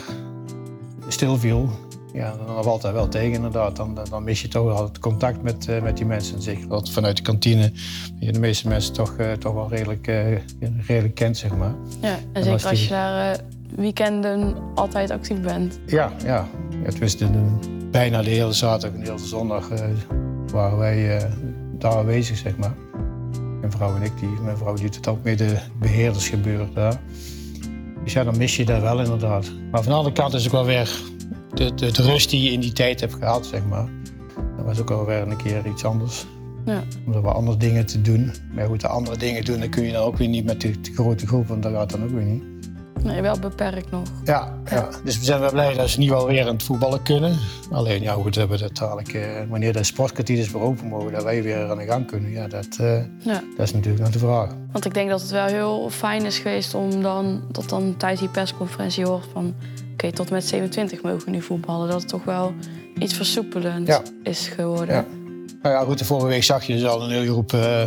stilviel, 1.08 1.70
ja, 2.14 2.36
dan 2.46 2.64
valt 2.64 2.82
dat 2.82 2.94
wel 2.94 3.08
tegen 3.08 3.34
inderdaad. 3.34 3.76
Dan, 3.76 4.00
dan 4.10 4.24
mis 4.24 4.42
je 4.42 4.48
toch 4.48 4.66
wel 4.66 4.84
het 4.84 5.00
contact 5.00 5.42
met, 5.42 5.82
met 5.82 5.98
die 5.98 6.06
mensen. 6.06 6.42
Zeker 6.42 6.68
dat 6.68 6.90
vanuit 6.90 7.18
de 7.18 7.24
kantine 7.24 7.72
je 8.20 8.32
de 8.32 8.40
meeste 8.40 8.68
mensen 8.68 8.94
toch, 8.94 9.16
toch 9.40 9.54
wel 9.54 9.70
redelijk, 9.70 10.06
redelijk 10.88 11.16
kent, 11.16 11.38
zeg 11.38 11.56
maar. 11.56 11.76
Ja, 12.02 12.18
en, 12.34 12.44
zeker 12.44 12.70
als 12.70 12.84
je 12.84 12.90
daar 12.90 13.40
weekenden 13.76 14.56
altijd 14.76 15.12
actief 15.12 15.42
bent. 15.42 15.80
Ja, 15.86 16.12
ja. 16.26 16.48
ja 16.84 16.90
tenminste, 16.90 17.28
bijna 17.92 18.22
de 18.22 18.30
hele 18.30 18.54
zaterdag 18.54 19.00
en 19.00 19.06
de 19.06 19.12
hele 19.12 19.26
zondag 19.26 19.70
waren 20.52 20.78
wij 20.78 21.30
daar 21.78 21.98
aanwezig, 21.98 22.38
zeg 22.38 22.58
maar. 22.58 22.74
Mijn 23.60 23.72
vrouw 23.72 23.96
en 23.96 24.02
ik, 24.02 24.12
die, 24.20 24.30
mijn 24.44 24.58
vrouw 24.58 24.76
doet 24.76 24.96
het 24.96 25.08
ook 25.08 25.24
met 25.24 25.38
de 25.38 25.58
beheerdersgebeuren 25.80 26.70
daar. 26.74 27.02
Dus 28.04 28.14
ja, 28.14 28.24
dan 28.24 28.38
mis 28.38 28.56
je 28.56 28.66
dat 28.66 28.82
wel 28.82 29.00
inderdaad. 29.00 29.52
Maar 29.72 29.84
van 29.84 29.92
de 29.92 29.98
andere 29.98 30.16
kant 30.16 30.34
is 30.34 30.44
het 30.44 30.54
ook 30.54 30.66
wel 30.66 30.76
weer 30.76 31.02
de, 31.54 31.74
de, 31.74 31.92
de, 31.92 32.02
rust 32.02 32.30
die 32.30 32.44
je 32.44 32.52
in 32.52 32.60
die 32.60 32.74
tijd 32.74 33.00
hebt 33.00 33.14
gehad, 33.14 33.46
zeg 33.46 33.66
maar. 33.66 33.88
Dat 34.58 34.66
was 34.66 34.80
ook 34.80 34.92
alweer 34.92 35.22
een 35.22 35.38
keer 35.38 35.68
iets 35.68 35.86
anders. 35.86 36.26
Ja. 36.66 36.84
Om 37.06 37.14
er 37.14 37.22
wat 37.22 37.36
andere 37.36 37.58
dingen 37.58 37.86
te 37.86 38.02
doen. 38.02 38.32
Maar 38.54 38.66
goed, 38.66 38.82
de 38.82 38.88
andere 38.88 39.18
dingen 39.18 39.46
doen, 39.46 39.60
dan 39.60 39.70
kun 39.70 39.84
je 39.84 39.92
dan 39.92 40.04
ook 40.04 40.18
weer 40.18 40.28
niet 40.28 40.46
met 40.46 40.62
de, 40.62 40.74
grote 40.96 41.28
groep, 41.28 41.48
want 41.48 41.64
dat 41.64 41.74
gaat 41.74 41.90
dan 41.90 42.04
ook 42.04 42.10
weer 42.10 42.24
niet. 42.24 42.44
Nee, 43.02 43.22
wel 43.22 43.40
beperkt 43.40 43.92
nog. 43.92 44.04
Ja, 44.24 44.58
ja, 44.70 44.90
dus 45.04 45.18
we 45.20 45.24
zijn 45.26 45.40
wel 45.40 45.52
blij 45.52 45.74
dat 45.74 45.90
ze 45.90 46.00
niet 46.00 46.10
wel 46.10 46.26
weer 46.28 46.42
aan 46.48 46.54
het 46.54 46.64
voetballen 46.64 47.04
kunnen. 47.04 47.38
Alleen, 47.72 48.02
ja 48.02 48.14
goed, 48.14 48.36
hebben 48.36 48.58
we 48.58 48.64
dat 48.64 48.78
dadelijk, 48.78 49.14
eh, 49.14 49.24
wanneer 49.50 49.74
de 49.74 49.84
sportkantines 49.84 50.52
weer 50.52 50.62
open 50.62 50.88
mogen, 50.88 51.12
dat 51.12 51.24
wij 51.24 51.44
weer 51.44 51.70
aan 51.70 51.78
de 51.78 51.86
gang 51.86 52.08
kunnen. 52.08 52.32
Ja, 52.32 52.48
dat, 52.48 52.68
eh, 52.80 52.98
Ja. 53.20 53.44
dat 53.58 53.66
is 53.68 53.74
natuurlijk 53.74 54.04
nog 54.04 54.12
de 54.14 54.20
vraag. 54.20 54.50
Want 54.72 54.86
ik 54.86 54.94
denk 54.94 55.10
dat 55.10 55.22
het 55.22 55.32
wel 55.32 55.46
heel 55.46 55.90
fijn 55.90 56.26
is 56.26 56.38
geweest 56.38 56.74
om 56.74 57.02
dan, 57.02 57.42
dat 57.52 57.70
dan 57.70 57.98
tijdens 57.98 58.22
die 58.22 58.30
persconferentie 58.30 59.06
hoort 59.06 59.26
van... 59.34 59.54
Oké, 59.94 60.12
tot 60.12 60.28
en 60.28 60.34
met 60.34 60.46
27 60.46 61.02
mogen 61.02 61.26
we 61.26 61.32
nu 61.32 61.42
voetballen. 61.42 61.88
Dat 61.90 62.00
het 62.00 62.10
toch 62.10 62.24
wel 62.24 62.54
iets 63.00 63.14
versoepelend 63.14 63.88
Ja. 63.88 64.02
is 64.24 64.48
geworden. 64.48 64.96
Ja. 64.96 65.06
Nou 65.62 65.76
ja, 65.76 65.84
goed, 65.84 65.98
de 66.00 66.06
vorige 66.06 66.28
week 66.28 66.44
zag 66.44 66.64
je 66.64 66.74
dus 66.74 66.86
al 66.86 67.04
een 67.04 67.10
hele 67.12 67.32
groep 67.32 67.54
eh, 67.54 67.86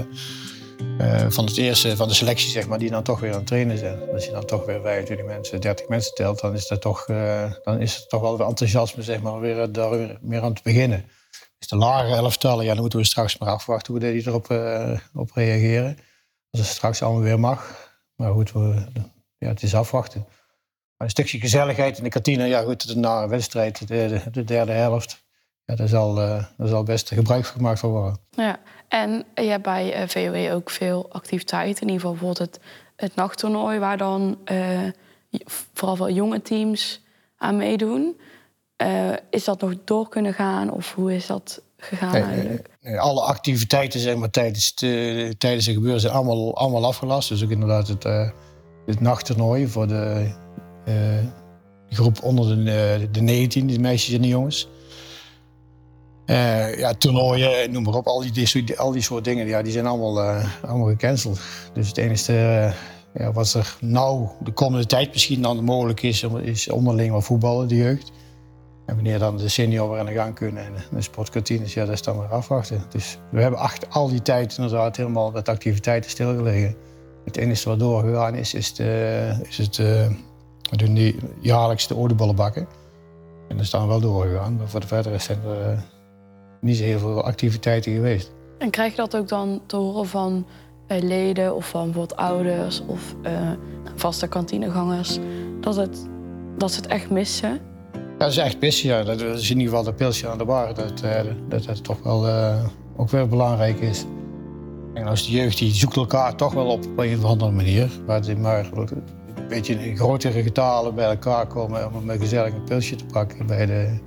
eh, 0.99 1.26
van 1.28 1.45
het 1.45 1.56
eerste, 1.56 1.97
van 1.97 2.09
de 2.09 2.14
selectie, 2.14 2.50
zeg 2.50 2.66
maar, 2.66 2.78
die 2.78 2.90
dan 2.90 3.02
toch 3.02 3.21
weer 3.21 3.30
aan 3.30 3.37
het 3.37 3.47
trainen 3.47 3.78
zijn. 3.78 4.11
Als 4.12 4.25
je 4.25 4.30
dan 4.30 4.45
toch 4.45 4.64
weer 4.64 4.80
25 4.80 5.26
mensen, 5.26 5.61
30 5.61 5.88
mensen 5.88 6.14
telt, 6.14 6.40
dan 6.40 6.54
is, 6.54 6.66
dat 6.66 6.80
toch, 6.80 7.09
eh, 7.09 7.52
dan 7.62 7.80
is 7.80 7.97
het 7.97 8.09
toch 8.09 8.21
wel 8.21 8.38
weer 8.38 8.47
enthousiasme, 8.47 9.02
zeg 9.02 9.21
maar, 9.21 9.40
weer, 9.40 9.61
eh, 9.61 9.68
daar 9.71 9.90
weer, 9.90 10.18
meer 10.21 10.42
aan 10.42 10.54
te 10.54 10.62
beginnen. 10.62 11.04
Dus 11.59 11.68
de 11.68 11.76
lagere 11.76 12.14
elftallen, 12.14 12.64
ja, 12.64 12.73
dan 12.73 12.80
moeten 12.80 12.99
we 12.99 13.04
straks 13.04 13.38
maar 13.38 13.49
afwachten 13.49 13.92
hoe 13.92 14.02
die 14.02 14.26
erop 14.26 14.50
op 15.14 15.30
reageren. 15.35 15.99
Als 16.50 16.61
het 16.61 16.71
straks 16.71 17.02
allemaal 17.02 17.23
weer 17.23 17.40
mag. 17.40 17.90
Maar 18.14 18.33
goed, 18.33 18.52
we, 18.52 18.87
ja, 19.38 19.49
het 19.49 19.62
is 19.62 19.75
afwachten. 19.75 20.25
Maar 20.97 21.06
een 21.06 21.11
stukje 21.11 21.40
gezelligheid 21.40 21.99
in 21.99 22.04
de 22.04 22.11
kantine, 22.11 22.47
ja 22.47 22.62
goed, 22.62 22.95
na 22.95 23.23
een 23.23 23.28
wedstrijd, 23.28 23.78
de, 23.78 23.87
de, 23.87 24.30
de 24.30 24.45
derde 24.45 24.73
helft. 24.73 25.25
Ja, 25.66 25.75
daar 25.75 25.88
zal, 25.88 26.20
eh, 26.20 26.44
daar 26.56 26.68
zal 26.68 26.82
best 26.82 27.08
gebruik 27.08 27.44
van 27.44 27.56
gemaakt 27.56 27.78
van 27.78 27.90
worden. 27.90 28.18
Ja, 28.30 28.58
en 28.88 29.25
je 29.35 29.42
hebt 29.42 29.62
bij 29.62 29.92
eh, 29.92 30.08
VOE 30.08 30.52
ook 30.52 30.70
veel 30.70 31.06
activiteiten. 31.11 31.82
In 31.82 31.88
ieder 31.88 32.00
geval 32.00 32.11
bijvoorbeeld 32.11 32.50
het, 32.50 32.61
het 32.96 33.14
nachttoernooi... 33.14 33.78
waar 33.78 33.96
dan 33.96 34.38
eh, 34.44 34.80
vooral 35.73 35.96
veel 35.96 36.11
jonge 36.11 36.42
teams 36.42 37.00
aan 37.37 37.56
meedoen. 37.56 38.20
Is 39.30 39.44
dat 39.44 39.61
nog 39.61 39.73
door 39.85 40.08
kunnen 40.08 40.35
gaan 40.35 40.70
of 40.70 40.94
hoe 40.94 41.14
is 41.14 41.26
dat 41.26 41.62
gegaan 41.76 42.12
Nee, 42.12 42.23
eigenlijk? 42.23 42.68
eh, 42.80 42.99
alle 42.99 43.20
activiteiten 43.20 44.00
zeg 44.00 44.16
maar, 44.16 44.30
tijdens, 44.30 44.75
de, 44.75 45.35
tijdens 45.38 45.66
het 45.66 45.75
gebeuren 45.75 46.00
zijn 46.00 46.12
allemaal, 46.12 46.56
allemaal 46.56 46.87
afgelast. 46.87 47.28
Dus 47.28 47.44
ook 47.44 47.50
inderdaad 47.50 47.88
het, 47.88 48.02
het 48.87 49.00
nachttoernooi 49.00 49.66
voor 49.68 49.87
de 49.87 50.30
groep 51.88 52.23
onder 52.23 52.64
de, 52.64 53.08
de 53.11 53.20
19, 53.20 53.66
de 53.66 53.78
meisjes 53.78 54.14
en 54.14 54.23
de 54.23 54.28
jongens. 54.28 54.68
Eh, 56.26 56.78
ja, 56.78 56.95
toernooien, 56.95 57.73
noem 57.73 57.83
maar 57.83 57.95
op, 57.95 58.06
al 58.06 58.33
die, 58.33 58.78
al 58.78 58.92
die 58.92 59.02
soort 59.02 59.25
dingen, 59.25 59.47
ja, 59.47 59.62
die 59.62 59.73
zijn 59.73 59.87
allemaal, 59.87 60.23
eh, 60.23 60.45
allemaal 60.64 60.88
gecanceld. 60.88 61.40
Dus 61.73 61.88
het 61.88 61.97
enige 61.97 62.33
eh, 62.33 62.73
ja, 63.14 63.33
wat 63.33 63.52
er 63.52 63.76
nou 63.80 64.28
de 64.40 64.52
komende 64.52 64.87
tijd 64.87 65.12
misschien 65.12 65.42
dan 65.42 65.64
mogelijk 65.64 66.02
is, 66.02 66.23
is 66.42 66.68
onderling 66.68 67.12
wat 67.12 67.25
voetballen, 67.25 67.68
de 67.68 67.76
jeugd. 67.76 68.12
En 68.87 68.95
wanneer 68.95 69.18
dan 69.18 69.37
de 69.37 69.49
senior 69.49 69.90
weer 69.90 69.99
aan 69.99 70.06
de 70.06 70.12
gang 70.12 70.35
kunnen 70.35 70.64
en 70.64 70.73
de 70.90 71.02
sportkantines, 71.02 71.75
ja, 71.75 71.85
dat 71.85 71.95
is 71.95 72.02
dan 72.02 72.18
weer 72.18 72.28
afwachten. 72.28 72.83
Dus 72.90 73.18
we 73.30 73.40
hebben 73.40 73.61
achter 73.61 73.88
al 73.88 74.09
die 74.09 74.23
tijd 74.23 74.56
inderdaad 74.56 74.97
helemaal 74.97 75.30
met 75.30 75.49
activiteiten 75.49 76.11
stilgelegen. 76.11 76.76
Het 77.25 77.37
enige 77.37 77.68
wat 77.68 77.78
doorgegaan 77.78 78.35
is, 78.35 78.54
is, 78.54 78.75
de, 78.75 79.45
is 79.49 79.59
het, 79.59 79.76
we 79.76 80.76
doen 80.76 80.95
die 80.95 81.16
jaarlijks 81.40 81.87
de. 81.87 82.66
En 83.49 83.56
dat 83.56 83.64
is 83.64 83.71
dan 83.71 83.88
wel 83.88 84.00
doorgegaan, 84.00 84.56
maar 84.56 84.68
voor 84.68 84.80
de 84.80 84.87
verdere 84.87 85.18
zijn 85.18 85.40
niet 86.66 86.76
zo 86.76 86.85
heel 86.85 86.99
veel 86.99 87.23
activiteiten 87.23 87.92
geweest. 87.92 88.32
En 88.58 88.70
krijg 88.70 88.90
je 88.90 88.96
dat 88.96 89.16
ook 89.16 89.28
dan 89.28 89.61
te 89.66 89.76
horen 89.76 90.06
van 90.06 90.46
eh, 90.87 91.02
leden 91.02 91.56
of 91.56 91.68
van 91.68 91.85
bijvoorbeeld 91.85 92.18
ouders 92.18 92.82
of 92.87 93.14
eh, 93.23 93.32
nou, 93.32 93.94
vaste 93.94 94.28
kantinegangers... 94.28 95.18
Dat, 95.61 95.76
het, 95.76 96.06
dat 96.58 96.73
ze 96.73 96.76
het 96.80 96.87
echt 96.87 97.11
missen? 97.11 97.50
Ja, 97.92 98.18
dat 98.18 98.30
is 98.30 98.37
echt 98.37 98.58
pissen, 98.58 98.88
ja. 98.88 99.02
Dat 99.02 99.20
is 99.20 99.50
in 99.50 99.58
ieder 99.58 99.68
geval 99.68 99.85
dat 99.85 99.96
pilsje 99.96 100.28
aan 100.28 100.38
de 100.38 100.44
bar, 100.44 100.75
dat 100.75 101.00
eh, 101.00 101.20
dat, 101.49 101.64
dat 101.64 101.85
toch 101.85 102.02
wel 102.02 102.26
ook 102.96 103.11
weer 103.11 103.28
belangrijk 103.28 103.80
is. 103.80 104.04
En 104.94 105.06
als 105.06 105.26
de 105.26 105.32
jeugd 105.32 105.58
die 105.58 105.75
zoekt 105.75 105.96
elkaar 105.96 106.35
toch 106.35 106.52
wel 106.52 106.66
op 106.66 106.85
op 106.87 106.99
een 106.99 107.18
of 107.18 107.25
andere 107.25 107.50
manier. 107.50 107.90
Waar 108.06 108.25
ze 108.25 108.37
maar 108.37 108.68
een 108.75 109.02
beetje 109.49 109.75
in 109.75 109.96
grotere 109.96 110.42
getalen 110.42 110.94
bij 110.94 111.08
elkaar 111.08 111.46
komen 111.46 111.94
om 111.94 112.11
een 112.11 112.18
gezellig 112.18 112.54
een 112.54 112.64
pilsje 112.64 112.96
te 112.96 113.04
pakken 113.04 113.46
bij 113.46 113.66
de, 113.66 113.99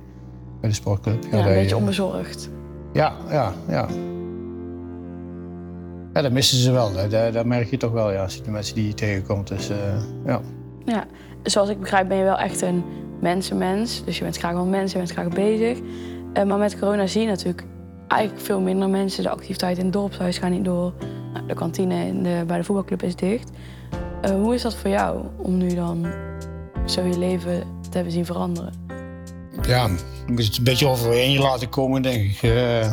bij 0.60 0.68
de 0.68 0.74
sportclub. 0.74 1.24
Ja, 1.30 1.38
een 1.38 1.54
beetje 1.54 1.76
onbezorgd. 1.76 2.50
Ja, 2.92 3.12
ja, 3.30 3.52
ja. 3.68 3.88
Ja, 6.12 6.22
dat 6.22 6.32
missen 6.32 6.58
ze 6.58 6.72
wel. 6.72 6.92
Dat, 6.92 7.32
dat, 7.32 7.44
merk 7.44 7.70
je 7.70 7.76
toch 7.76 7.92
wel, 7.92 8.12
ja, 8.12 8.22
als 8.22 8.34
je 8.34 8.42
de 8.42 8.50
mensen 8.50 8.74
die 8.74 8.86
je 8.86 8.94
tegenkomt. 8.94 9.48
Dus, 9.48 9.70
eh, 9.70 9.76
ja. 10.24 10.40
Ja, 10.84 11.06
zoals 11.42 11.68
ik 11.68 11.80
begrijp 11.80 12.08
ben 12.08 12.16
je 12.16 12.24
wel 12.24 12.38
echt 12.38 12.60
een 12.60 12.84
mensenmens. 13.20 14.04
Dus 14.04 14.18
je 14.18 14.24
bent 14.24 14.36
graag 14.36 14.52
wel 14.52 14.66
mensen, 14.66 15.00
je 15.00 15.06
bent 15.06 15.18
graag 15.18 15.34
bezig. 15.34 15.78
Eh, 16.32 16.44
maar 16.44 16.58
met 16.58 16.78
corona 16.78 17.06
zie 17.06 17.20
je 17.20 17.26
natuurlijk 17.26 17.64
eigenlijk 18.08 18.44
veel 18.44 18.60
minder 18.60 18.88
mensen. 18.88 19.22
De 19.22 19.30
activiteiten 19.30 19.78
in 19.78 19.84
het 19.84 19.94
dorpshuis 19.98 20.38
gaan 20.38 20.50
niet 20.50 20.64
door. 20.64 20.92
Nou, 21.32 21.46
de 21.46 21.54
kantine 21.54 22.06
in 22.06 22.22
de, 22.22 22.42
bij 22.46 22.56
de 22.56 22.64
voetbalclub 22.64 23.02
is 23.02 23.16
dicht. 23.16 23.50
Eh, 24.22 24.30
hoe 24.30 24.54
is 24.54 24.62
dat 24.62 24.74
voor 24.74 24.90
jou 24.90 25.24
om 25.36 25.56
nu 25.56 25.74
dan 25.74 26.06
zo 26.84 27.02
je 27.02 27.18
leven 27.18 27.60
te 27.60 27.90
hebben 27.90 28.12
zien 28.12 28.24
veranderen? 28.24 28.89
Ja, 29.70 29.86
je 30.26 30.32
moet 30.32 30.44
het 30.44 30.58
een 30.58 30.64
beetje 30.64 30.86
overheen 30.86 31.38
laten 31.38 31.68
komen, 31.68 32.02
denk 32.02 32.30
ik. 32.30 32.42
Eh, 32.42 32.92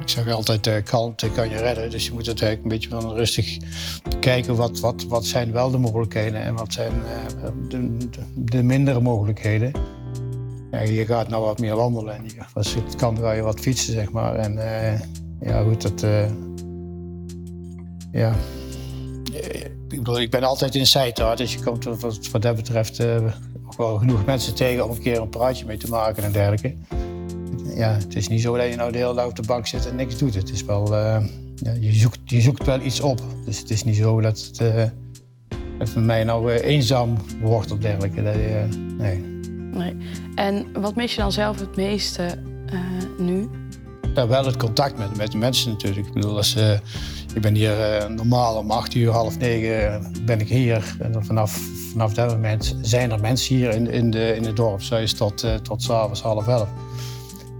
ik 0.00 0.08
zeg 0.08 0.30
altijd, 0.30 0.66
eh, 0.66 0.84
kalmte 0.84 1.30
kan 1.30 1.48
je 1.48 1.56
redden. 1.56 1.90
Dus 1.90 2.06
je 2.06 2.12
moet 2.12 2.26
het 2.26 2.42
eigenlijk 2.42 2.62
een 2.62 2.78
beetje 2.78 3.00
van 3.00 3.14
rustig 3.14 3.58
bekijken. 4.08 4.56
Wat, 4.56 4.80
wat, 4.80 5.04
wat 5.04 5.24
zijn 5.24 5.52
wel 5.52 5.70
de 5.70 5.78
mogelijkheden 5.78 6.42
en 6.42 6.54
wat 6.54 6.72
zijn 6.72 6.92
eh, 6.92 7.50
de, 7.68 7.96
de, 7.96 8.08
de 8.34 8.62
mindere 8.62 9.00
mogelijkheden. 9.00 9.72
Ja, 10.70 10.80
je 10.80 11.06
gaat 11.06 11.28
nou 11.28 11.44
wat 11.44 11.58
meer 11.58 11.76
wandelen 11.76 12.16
en 12.16 12.24
je, 12.24 12.42
als 12.54 12.74
het 12.74 12.96
kan 12.96 13.16
ga 13.16 13.32
je 13.32 13.42
wat 13.42 13.60
fietsen, 13.60 13.92
zeg 13.92 14.10
maar. 14.10 14.34
En 14.34 14.52
ja, 15.40 15.62
goed, 15.62 15.82
dat... 15.82 16.06
ja... 18.12 18.34
Ik 19.88 19.98
bedoel, 19.98 20.20
ik 20.20 20.30
ben 20.30 20.42
altijd 20.42 20.74
in 20.74 20.86
Zijtaart, 20.86 21.38
dus 21.38 21.52
je 21.52 21.60
komt 21.60 21.84
wat, 21.84 22.30
wat 22.30 22.42
dat 22.42 22.56
betreft 22.56 23.00
ook 23.68 23.76
wel 23.76 23.96
genoeg 23.98 24.24
mensen 24.24 24.54
tegen 24.54 24.84
om 24.84 24.90
een 24.90 25.02
keer 25.02 25.20
een 25.20 25.28
praatje 25.28 25.66
mee 25.66 25.76
te 25.76 25.88
maken 25.88 26.22
en 26.22 26.32
dergelijke. 26.32 26.74
Ja, 27.74 27.92
het 27.92 28.16
is 28.16 28.28
niet 28.28 28.40
zo 28.40 28.56
dat 28.56 28.68
je 28.68 28.76
nou 28.76 28.92
de 28.92 28.98
hele 28.98 29.14
dag 29.14 29.26
op 29.26 29.36
de 29.36 29.42
bank 29.46 29.66
zit 29.66 29.86
en 29.86 29.96
niks 29.96 30.18
doet. 30.18 30.34
Het 30.34 30.50
is 30.50 30.64
wel, 30.64 30.96
eh, 30.96 31.24
ja, 31.54 31.72
je, 31.80 31.92
zoekt, 31.92 32.18
je 32.24 32.40
zoekt 32.40 32.66
wel 32.66 32.80
iets 32.80 33.00
op. 33.00 33.20
Dus 33.44 33.58
het 33.58 33.70
is 33.70 33.84
niet 33.84 33.96
zo 33.96 34.20
dat 34.20 34.38
het, 34.38 34.60
eh, 34.60 34.84
dat 35.78 35.88
voor 35.88 36.02
mij 36.02 36.24
nou 36.24 36.52
eh, 36.52 36.68
eenzaam 36.68 37.16
wordt 37.40 37.70
of 37.70 37.78
dergelijke. 37.78 38.22
Dat, 38.22 38.34
eh, 38.34 38.64
nee. 38.98 39.18
Nee. 39.72 39.96
En 40.34 40.66
wat 40.80 40.96
mis 40.96 41.14
je 41.14 41.20
dan 41.20 41.32
zelf 41.32 41.60
het 41.60 41.76
meeste 41.76 42.22
eh, 42.66 42.80
nu? 43.18 43.48
Wel 44.26 44.44
het 44.44 44.56
contact 44.56 44.98
met, 44.98 45.16
met 45.16 45.32
de 45.32 45.38
mensen 45.38 45.70
natuurlijk. 45.70 46.06
Ik 46.06 46.12
bedoel, 46.12 46.36
als, 46.36 46.56
eh, 46.56 46.78
ik 47.34 47.44
ben 47.44 47.54
hier 47.54 47.80
eh, 47.80 48.08
normaal 48.08 48.56
om 48.56 48.70
acht 48.70 48.94
uur, 48.94 49.10
half 49.10 49.38
negen 49.38 49.92
eh, 49.92 50.00
ben 50.24 50.40
ik 50.40 50.48
hier. 50.48 50.96
En 51.00 51.24
vanaf, 51.24 51.60
vanaf 51.90 52.14
dat 52.14 52.30
moment 52.30 52.76
zijn 52.82 53.10
er 53.10 53.20
mensen 53.20 53.56
hier 53.56 53.70
in, 53.70 53.90
in, 53.90 54.10
de, 54.10 54.36
in 54.36 54.44
het 54.44 54.56
dorpshuis 54.56 55.14
tot, 55.14 55.42
eh, 55.42 55.54
tot 55.54 55.82
s'avonds 55.82 56.22
half 56.22 56.48
elf. 56.48 56.68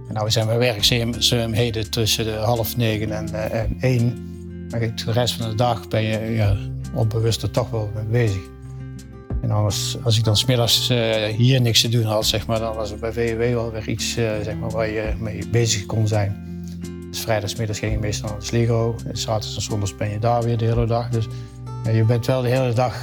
En 0.07 0.13
nou 0.13 0.31
zijn 0.31 0.47
we 0.47 0.55
werkzaamheden 0.55 1.91
tussen 1.91 2.25
de 2.25 2.31
half 2.31 2.77
negen 2.77 3.11
en, 3.11 3.51
en 3.51 3.77
één. 3.79 4.27
Maar 4.69 4.79
de 4.79 5.11
rest 5.11 5.33
van 5.33 5.49
de 5.49 5.55
dag 5.55 5.87
ben 5.87 6.01
je 6.01 6.19
ja, 6.19 6.57
onbewust 6.93 7.41
er 7.41 7.51
toch 7.51 7.69
wel 7.69 7.89
mee 7.95 8.05
bezig. 8.05 8.41
En 9.41 9.51
als, 9.51 9.97
als 10.03 10.17
ik 10.17 10.23
dan 10.23 10.37
smiddags 10.37 10.89
uh, 10.89 11.25
hier 11.25 11.61
niks 11.61 11.81
te 11.81 11.89
doen 11.89 12.03
had, 12.03 12.25
zeg 12.25 12.47
maar, 12.47 12.59
dan 12.59 12.75
was 12.75 12.91
er 12.91 12.99
bij 12.99 13.11
VW 13.11 13.39
wel 13.39 13.71
weer 13.71 13.89
iets 13.89 14.13
zeg 14.13 14.55
maar, 14.55 14.69
waar 14.69 14.89
je 14.89 15.13
mee 15.19 15.47
bezig 15.49 15.85
kon 15.85 16.07
zijn. 16.07 16.48
Dus 17.19 17.27
vrijdagsmiddags 17.27 17.79
ging 17.79 17.91
je 17.91 17.99
meestal 17.99 18.29
naar 18.29 18.39
de 18.39 18.45
Sligo. 18.45 18.95
En 19.05 19.17
zaterdags 19.17 19.55
en 19.55 19.61
zondags 19.61 19.95
ben 19.95 20.09
je 20.09 20.19
daar 20.19 20.43
weer 20.43 20.57
de 20.57 20.65
hele 20.65 20.85
dag. 20.85 21.09
Dus 21.09 21.27
ja, 21.83 21.91
je 21.91 22.03
bent 22.03 22.25
wel 22.25 22.41
de 22.41 22.47
hele 22.47 22.73
dag 22.73 22.95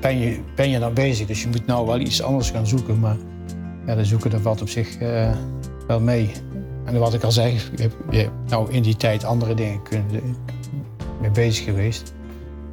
ben 0.00 0.18
je, 0.18 0.40
ben 0.54 0.70
je 0.70 0.78
daar 0.78 0.92
bezig. 0.92 1.26
Dus 1.26 1.42
je 1.42 1.48
moet 1.48 1.66
nou 1.66 1.86
wel 1.86 1.98
iets 1.98 2.22
anders 2.22 2.50
gaan 2.50 2.66
zoeken. 2.66 3.00
Maar 3.00 3.16
ja, 3.86 3.94
de 3.94 4.04
zoeken 4.04 4.30
dat 4.30 4.40
valt 4.40 4.60
op 4.60 4.68
zich 4.68 5.00
uh, 5.00 5.30
wel 5.86 6.00
mee. 6.00 6.30
En 6.84 6.98
wat 6.98 7.14
ik 7.14 7.22
al 7.22 7.32
zei, 7.32 7.52
je 7.52 7.82
hebt, 7.82 7.94
je 8.10 8.18
hebt 8.18 8.32
nou 8.48 8.72
in 8.72 8.82
die 8.82 8.96
tijd 8.96 9.24
andere 9.24 9.54
dingen 9.54 9.82
kunnen, 9.82 10.36
mee 11.20 11.30
bezig 11.30 11.64
geweest 11.64 12.12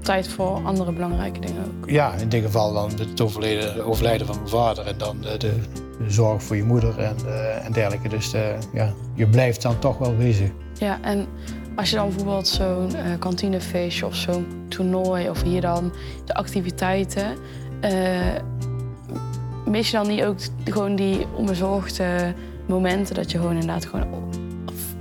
tijd 0.01 0.27
voor 0.27 0.61
andere 0.63 0.91
belangrijke 0.91 1.39
dingen 1.39 1.63
ook. 1.65 1.89
Ja, 1.89 2.13
in 2.13 2.29
dit 2.29 2.43
geval 2.43 2.73
dan 2.73 2.91
het 2.97 3.21
overlijden, 3.21 3.85
overlijden 3.85 4.27
van 4.27 4.35
mijn 4.35 4.49
vader 4.49 4.85
en 4.85 4.97
dan 4.97 5.21
de 5.21 5.55
zorg 6.07 6.43
voor 6.43 6.55
je 6.55 6.63
moeder 6.63 6.99
en, 6.99 7.15
uh, 7.25 7.65
en 7.65 7.71
dergelijke. 7.71 8.09
Dus 8.09 8.33
uh, 8.33 8.41
ja, 8.73 8.93
je 9.13 9.27
blijft 9.27 9.61
dan 9.61 9.79
toch 9.79 9.97
wel 9.97 10.15
bezig. 10.15 10.49
Ja, 10.73 10.97
en 11.01 11.25
als 11.75 11.89
je 11.89 11.95
dan 11.95 12.07
bijvoorbeeld 12.09 12.47
zo'n 12.47 12.91
uh, 12.95 13.19
kantinefeestje 13.19 14.05
of 14.05 14.15
zo'n 14.15 14.47
toernooi 14.67 15.29
of 15.29 15.41
hier 15.41 15.61
dan 15.61 15.91
de 16.25 16.33
activiteiten, 16.33 17.37
mis 19.65 19.91
je 19.91 19.97
dan 19.97 20.07
niet 20.07 20.23
ook 20.23 20.37
gewoon 20.65 20.95
die 20.95 21.25
onbezorgde 21.35 22.33
momenten 22.67 23.15
dat 23.15 23.31
je 23.31 23.37
gewoon 23.37 23.53
inderdaad 23.53 23.85
gewoon 23.85 24.29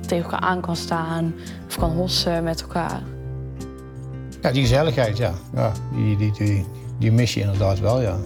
tegen 0.07 0.25
elkaar 0.25 0.49
aan 0.49 0.61
kan 0.61 0.77
staan 0.77 1.35
of 1.67 1.77
kan 1.77 1.91
hossen 1.91 2.45
met 2.45 2.61
elkaar? 2.63 3.03
Ja, 4.43 4.51
die 4.51 4.63
gezelligheid, 4.63 5.17
ja. 5.17 5.33
ja 5.55 5.73
die, 5.95 6.17
die, 6.17 6.33
die, 6.33 6.67
die 6.99 7.13
mis 7.13 7.35
je 7.35 7.41
inderdaad 7.41 7.81
wel, 7.81 8.01
ja. 8.01 8.19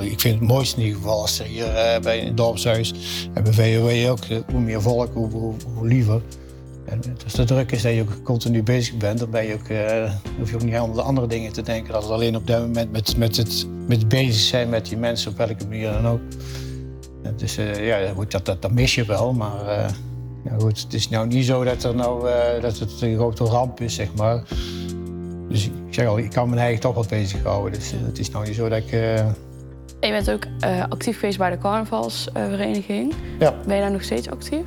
Ik, 0.00 0.20
vind 0.20 0.38
het 0.38 0.48
mooiste 0.48 0.76
in 0.76 0.86
ieder 0.86 1.00
geval 1.00 1.20
als 1.20 1.38
er 1.38 1.46
hier 1.46 1.66
uh, 1.66 1.98
bij 1.98 2.18
het 2.18 2.36
dorpshuis 2.36 2.94
en 3.32 3.54
VOW 3.54 4.10
ook, 4.10 4.24
hoe 4.50 4.60
meer 4.60 4.82
volk, 4.82 5.14
hoe, 5.14 5.54
hoe, 5.74 5.88
liever. 5.88 6.22
En 6.84 7.00
als 7.24 7.32
de 7.32 7.44
druk 7.44 7.72
is 7.72 7.82
dat 7.82 7.94
je 7.94 8.00
ook 8.00 8.22
continu 8.22 8.62
bezig 8.62 8.96
bent, 8.96 9.18
dan 9.18 9.30
ben 9.30 9.46
je 9.46 9.54
ook, 9.54 9.68
uh, 9.68 10.10
hoef 10.38 10.50
je 10.50 10.54
ook 10.54 10.62
niet 10.62 10.74
aan 10.74 10.92
de 10.92 11.02
andere 11.02 11.26
dingen 11.26 11.52
te 11.52 11.62
denken. 11.62 11.92
Dat 11.92 12.02
het 12.02 12.12
alleen 12.12 12.36
op 12.36 12.46
dat 12.46 12.60
moment 12.60 12.92
met, 12.92 13.16
met, 13.16 13.36
het, 13.36 13.66
met 13.86 14.08
bezig 14.08 14.40
zijn 14.40 14.68
met 14.68 14.86
die 14.86 14.96
mensen, 14.96 15.30
op 15.30 15.36
welke 15.36 15.64
manier 15.68 15.92
dan 15.92 16.06
ook. 16.06 16.20
Dus 17.36 17.54
ja, 17.80 18.12
goed, 18.14 18.30
dat, 18.30 18.46
dat, 18.46 18.62
dat, 18.62 18.70
mis 18.72 18.94
je 18.94 19.04
wel, 19.04 19.32
maar 19.32 19.94
goed, 20.58 20.80
het 20.80 20.94
is 20.94 21.08
nou 21.08 21.26
niet 21.26 21.44
zo 21.44 21.64
dat, 21.64 21.84
er 21.84 21.94
nou, 21.94 22.28
dat 22.60 22.78
het 22.78 23.00
een 23.00 23.16
grote 23.16 23.44
ramp 23.44 23.80
is, 23.80 23.94
zeg 23.94 24.14
maar. 24.14 24.42
Dus 25.48 25.64
ik 25.64 25.72
zeg 25.90 26.06
al, 26.06 26.18
ik 26.18 26.30
kan 26.30 26.48
mijn 26.48 26.60
eigen 26.60 26.80
toch 26.80 26.94
wel 26.94 27.04
bezighouden. 27.08 27.78
Dus 27.78 27.92
het 28.06 28.18
is 28.18 28.30
nou 28.30 28.46
niet 28.46 28.54
zo 28.54 28.68
dat 28.68 28.78
ik... 28.78 28.90
Je 30.00 30.10
bent 30.10 30.30
ook 30.30 30.46
actief 30.88 31.18
geweest 31.18 31.38
bij 31.38 31.50
de 31.50 31.58
carnavalsvereniging. 31.58 33.14
ja. 33.38 33.54
Ben 33.66 33.74
je 33.76 33.82
daar 33.82 33.90
nog 33.90 34.02
steeds 34.02 34.30
actief? 34.30 34.64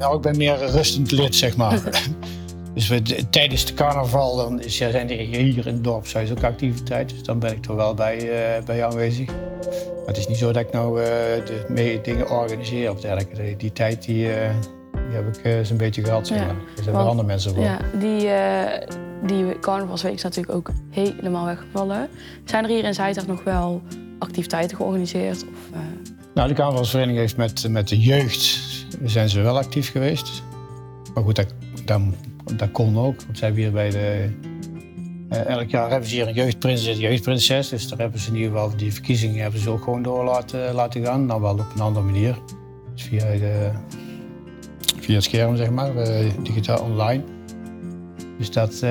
Nou, 0.00 0.16
ik 0.16 0.22
ben 0.22 0.36
meer 0.36 0.56
rustend 0.56 1.10
lid, 1.10 1.34
zeg 1.34 1.56
maar. 1.56 1.80
dus 2.74 2.88
we, 2.88 3.02
tijdens 3.30 3.64
de 3.66 3.74
carnaval 3.74 4.36
dan 4.36 4.62
is, 4.62 4.78
ja, 4.78 4.90
zijn 4.90 5.10
er 5.10 5.16
hier 5.16 5.66
in 5.66 5.74
het 5.74 5.84
dorpshuis 5.84 6.30
ook 6.30 6.44
activiteiten. 6.44 7.16
Dus 7.16 7.26
dan 7.26 7.38
ben 7.38 7.52
ik 7.52 7.64
er 7.66 7.76
wel 7.76 7.94
bij, 7.94 8.16
uh, 8.16 8.64
bij 8.64 8.84
aanwezig. 8.84 9.26
Maar 9.26 10.06
het 10.06 10.16
is 10.16 10.26
niet 10.26 10.36
zo 10.36 10.52
dat 10.52 10.62
ik 10.62 10.72
nou 10.72 11.00
uh, 11.00 11.06
de 11.44 11.64
mee 11.68 12.00
dingen 12.00 12.30
organiseer 12.30 12.90
of 12.90 13.00
dergelijke. 13.00 13.42
Die, 13.42 13.56
die 13.56 13.72
tijd 13.72 14.04
die, 14.04 14.26
uh, 14.26 14.32
die 14.92 15.16
heb 15.16 15.36
ik 15.36 15.44
uh, 15.44 15.64
zo'n 15.64 15.76
beetje 15.76 16.04
gehad. 16.04 16.26
Zeg 16.26 16.38
maar. 16.38 16.46
Ja, 16.46 16.54
er 16.76 16.82
zijn 16.82 16.96
wel 16.96 17.06
andere 17.06 17.26
mensen 17.26 17.54
voor. 17.54 17.64
Ja, 17.64 17.78
die, 17.98 18.28
die 19.26 19.58
carnavalsweek 19.58 20.14
is 20.14 20.22
natuurlijk 20.22 20.54
ook 20.54 20.70
helemaal 20.90 21.44
weggevallen. 21.44 22.08
Zijn 22.44 22.64
er 22.64 22.70
hier 22.70 22.84
in 22.84 22.94
Zijdag 22.94 23.26
nog 23.26 23.44
wel 23.44 23.82
activiteiten 24.18 24.76
georganiseerd? 24.76 25.42
Of, 25.42 25.78
nou, 26.34 26.48
de 26.48 26.54
carnavalsvereniging 26.54 27.18
heeft 27.18 27.36
met, 27.36 27.68
met 27.68 27.88
de 27.88 28.00
jeugd 28.00 28.60
zijn 29.04 29.28
ze 29.28 29.40
wel 29.40 29.56
actief 29.58 29.90
geweest. 29.90 30.42
Maar 31.14 31.22
goed, 31.22 31.36
dat, 31.36 31.54
dat, 31.84 32.00
dat 32.56 32.70
kon 32.70 32.98
ook. 32.98 33.22
Want 33.24 33.40
hebben 33.40 33.60
hier 33.60 33.72
bij 33.72 33.90
de... 33.90 34.30
Uh, 35.32 35.46
elk 35.46 35.70
jaar 35.70 35.90
hebben 35.90 36.08
ze 36.08 36.14
hier 36.14 36.28
een 36.28 36.34
jeugdprinses 36.34 36.86
en 36.86 36.98
jeugdprinses. 36.98 37.68
Dus 37.68 37.88
daar 37.88 37.98
hebben 37.98 38.20
ze 38.20 38.28
in 38.28 38.36
ieder 38.36 38.50
geval 38.50 38.76
die 38.76 38.92
verkiezingen 38.92 39.42
hebben 39.42 39.60
ze 39.60 39.70
ook 39.70 39.82
gewoon 39.82 40.02
door 40.02 40.24
laten, 40.24 40.74
laten 40.74 41.04
gaan. 41.04 41.26
Dan 41.26 41.40
wel 41.40 41.52
op 41.52 41.72
een 41.74 41.80
andere 41.80 42.04
manier. 42.04 42.38
Dus 42.94 43.02
via, 43.02 43.24
de, 43.24 43.70
via 45.00 45.14
het 45.14 45.24
scherm, 45.24 45.56
zeg 45.56 45.70
maar, 45.70 45.96
uh, 45.96 46.30
digitaal 46.42 46.82
online. 46.82 47.22
Dus 48.40 48.50
dat, 48.50 48.80
uh, 48.84 48.90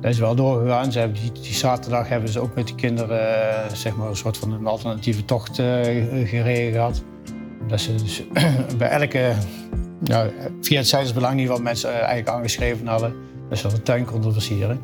dat 0.00 0.10
is 0.10 0.18
wel 0.18 0.34
doorgegaan. 0.34 0.92
Ze 0.92 0.98
hebben 0.98 1.20
die, 1.20 1.32
die, 1.32 1.54
zaterdag 1.54 2.08
hebben 2.08 2.28
ze 2.28 2.40
ook 2.40 2.54
met 2.54 2.66
die 2.66 2.74
kinderen 2.74 3.76
zeg 3.76 3.96
maar 3.96 4.08
een 4.08 4.16
soort 4.16 4.36
van 4.36 4.52
een 4.52 4.66
alternatieve 4.66 5.24
tocht 5.24 5.54
gereden 6.24 6.72
gehad. 6.72 7.02
Dat 7.68 7.80
ze 7.80 7.94
dus 7.94 8.22
bij 8.78 8.88
elke, 8.88 9.32
nou, 9.98 10.30
via 10.60 10.78
het 10.78 10.92
ieder 10.92 11.38
geval 11.38 11.60
mensen 11.60 11.92
eigenlijk 11.92 12.28
aangeschreven 12.28 12.86
hadden 12.86 13.14
dat 13.48 13.58
ze 13.58 13.68
de 13.68 13.82
tuin 13.82 14.04
konden 14.04 14.32
versieren. 14.32 14.80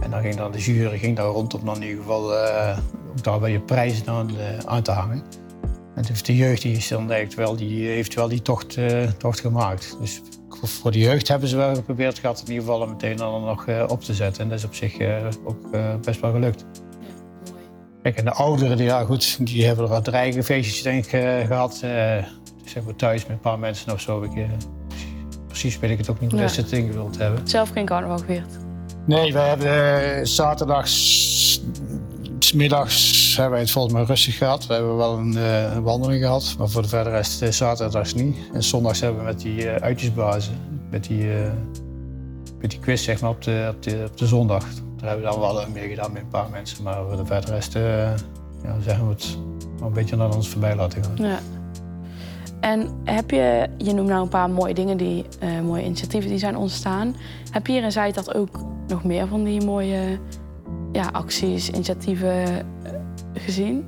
En 0.00 0.10
dan 0.10 0.20
ging 0.20 0.36
dan 0.36 0.52
de 0.52 0.58
jury 0.58 0.98
ging 0.98 1.16
daar 1.16 1.26
rondom 1.26 1.64
dan 1.64 1.76
in 1.76 1.82
ieder 1.82 1.98
geval 1.98 2.32
uh, 2.32 2.78
ook 3.10 3.22
daar 3.22 3.38
bij 3.38 3.50
je 3.50 3.60
prijzen 3.60 4.08
aan, 4.08 4.30
uh, 4.68 4.76
te 4.76 4.90
hangen. 4.90 5.22
En 5.94 6.02
dus 6.02 6.22
de 6.22 6.36
jeugd 6.36 6.62
die 6.62 6.76
is 6.76 6.88
dan 6.88 7.10
eigenlijk 7.10 7.34
wel, 7.34 7.56
die 7.56 7.88
heeft 7.88 8.14
wel 8.14 8.28
die 8.28 8.42
tocht, 8.42 8.76
uh, 8.76 9.02
tocht 9.02 9.40
gemaakt. 9.40 9.96
Dus 10.00 10.22
voor 10.62 10.90
de 10.90 10.98
jeugd 10.98 11.28
hebben 11.28 11.48
ze 11.48 11.56
wel 11.56 11.74
geprobeerd 11.74 12.18
gehad 12.18 12.40
in 12.40 12.52
ieder 12.52 12.64
geval 12.64 12.80
om 12.80 12.88
meteen 12.88 13.16
dan 13.16 13.44
nog 13.44 13.88
op 13.88 14.02
te 14.02 14.14
zetten. 14.14 14.42
En 14.42 14.48
dat 14.48 14.58
is 14.58 14.64
op 14.64 14.74
zich 14.74 14.96
ook 15.44 15.70
best 16.02 16.20
wel 16.20 16.32
gelukt. 16.32 16.64
Kijk, 18.02 18.16
en 18.16 18.24
de 18.24 18.32
ouderen, 18.32 18.76
die, 18.76 18.86
ja, 18.86 19.04
goed, 19.04 19.46
die 19.46 19.66
hebben 19.66 19.84
er 19.84 19.90
wat 19.90 20.04
dreigende 20.04 20.44
feestjes 20.44 20.82
denk 20.82 21.04
ik, 21.04 21.10
gehad. 21.46 21.80
Uh, 21.84 21.90
zeg 22.64 22.84
maar 22.84 22.96
thuis 22.96 23.22
met 23.22 23.30
een 23.30 23.40
paar 23.40 23.58
mensen 23.58 23.92
of 23.92 24.00
zo. 24.00 24.22
Ik, 24.22 24.46
precies 25.46 25.78
weet 25.78 25.90
ik 25.90 25.98
het 25.98 26.10
ook 26.10 26.20
niet 26.20 26.30
hoe 26.30 26.40
ja. 26.40 26.48
ze 26.48 26.60
het 26.60 26.72
ingevuld 26.72 27.18
hebben. 27.18 27.48
Zelf 27.48 27.70
geen 27.70 27.86
carnaval 27.86 28.18
gevierd? 28.18 28.58
Nee, 29.06 29.32
we 29.32 29.38
hebben 29.38 30.26
zaterdags, 30.26 31.62
middags 32.54 33.17
hebben 33.40 33.50
wij 33.50 33.60
het 33.60 33.70
volgens 33.70 33.94
mij 33.94 34.04
rustig 34.04 34.36
gehad. 34.36 34.66
We 34.66 34.74
hebben 34.74 34.96
wel 34.96 35.18
een, 35.18 35.36
een 35.76 35.82
wandeling 35.82 36.22
gehad, 36.22 36.54
maar 36.58 36.68
voor 36.68 36.82
de 36.82 36.88
verder 36.88 37.12
rest 37.12 37.54
zaterdags 37.54 38.14
niet. 38.14 38.36
En 38.52 38.62
zondags 38.62 39.00
hebben 39.00 39.20
we 39.20 39.26
met 39.26 39.40
die 39.40 39.68
uitjesbazen, 39.68 40.54
met 40.90 41.04
die, 41.04 41.26
met 42.60 42.70
die 42.70 42.78
quiz 42.78 43.04
zeg 43.04 43.20
maar, 43.20 43.30
op, 43.30 43.42
de, 43.42 43.74
op, 44.04 44.16
de, 44.18 44.26
zondag. 44.26 44.64
Daar 44.96 45.08
hebben 45.08 45.26
we 45.26 45.32
dan 45.32 45.40
wel 45.40 45.64
meer 45.72 45.88
gedaan 45.88 46.12
met 46.12 46.22
een 46.22 46.28
paar 46.28 46.50
mensen. 46.50 46.82
Maar 46.82 47.04
voor 47.06 47.16
de 47.16 47.26
verder 47.26 47.50
rest 47.50 47.76
uh, 47.76 47.82
ja, 48.62 48.80
zeggen 48.84 49.06
we 49.06 49.12
het 49.12 49.38
een 49.82 49.92
beetje 49.92 50.16
naar 50.16 50.34
ons 50.34 50.48
voorbij 50.48 50.76
laten 50.76 51.04
gaan. 51.04 51.16
Ja. 51.16 51.38
En 52.60 52.90
heb 53.04 53.30
je, 53.30 53.68
je 53.76 53.92
noemt 53.92 54.08
nou 54.08 54.22
een 54.22 54.28
paar 54.28 54.50
mooie 54.50 54.74
dingen, 54.74 54.96
die, 54.96 55.24
uh, 55.42 55.60
mooie 55.60 55.84
initiatieven 55.84 56.30
die 56.30 56.38
zijn 56.38 56.56
ontstaan. 56.56 57.16
Heb 57.50 57.66
je 57.66 57.72
hier 57.72 57.82
in 57.82 57.92
Zuid 57.92 58.14
dat 58.14 58.34
ook 58.34 58.58
nog 58.88 59.04
meer 59.04 59.26
van 59.26 59.44
die 59.44 59.64
mooie 59.64 60.18
ja, 60.92 61.08
acties, 61.12 61.70
initiatieven 61.70 62.44
uh, 62.44 62.90
gezien? 63.34 63.86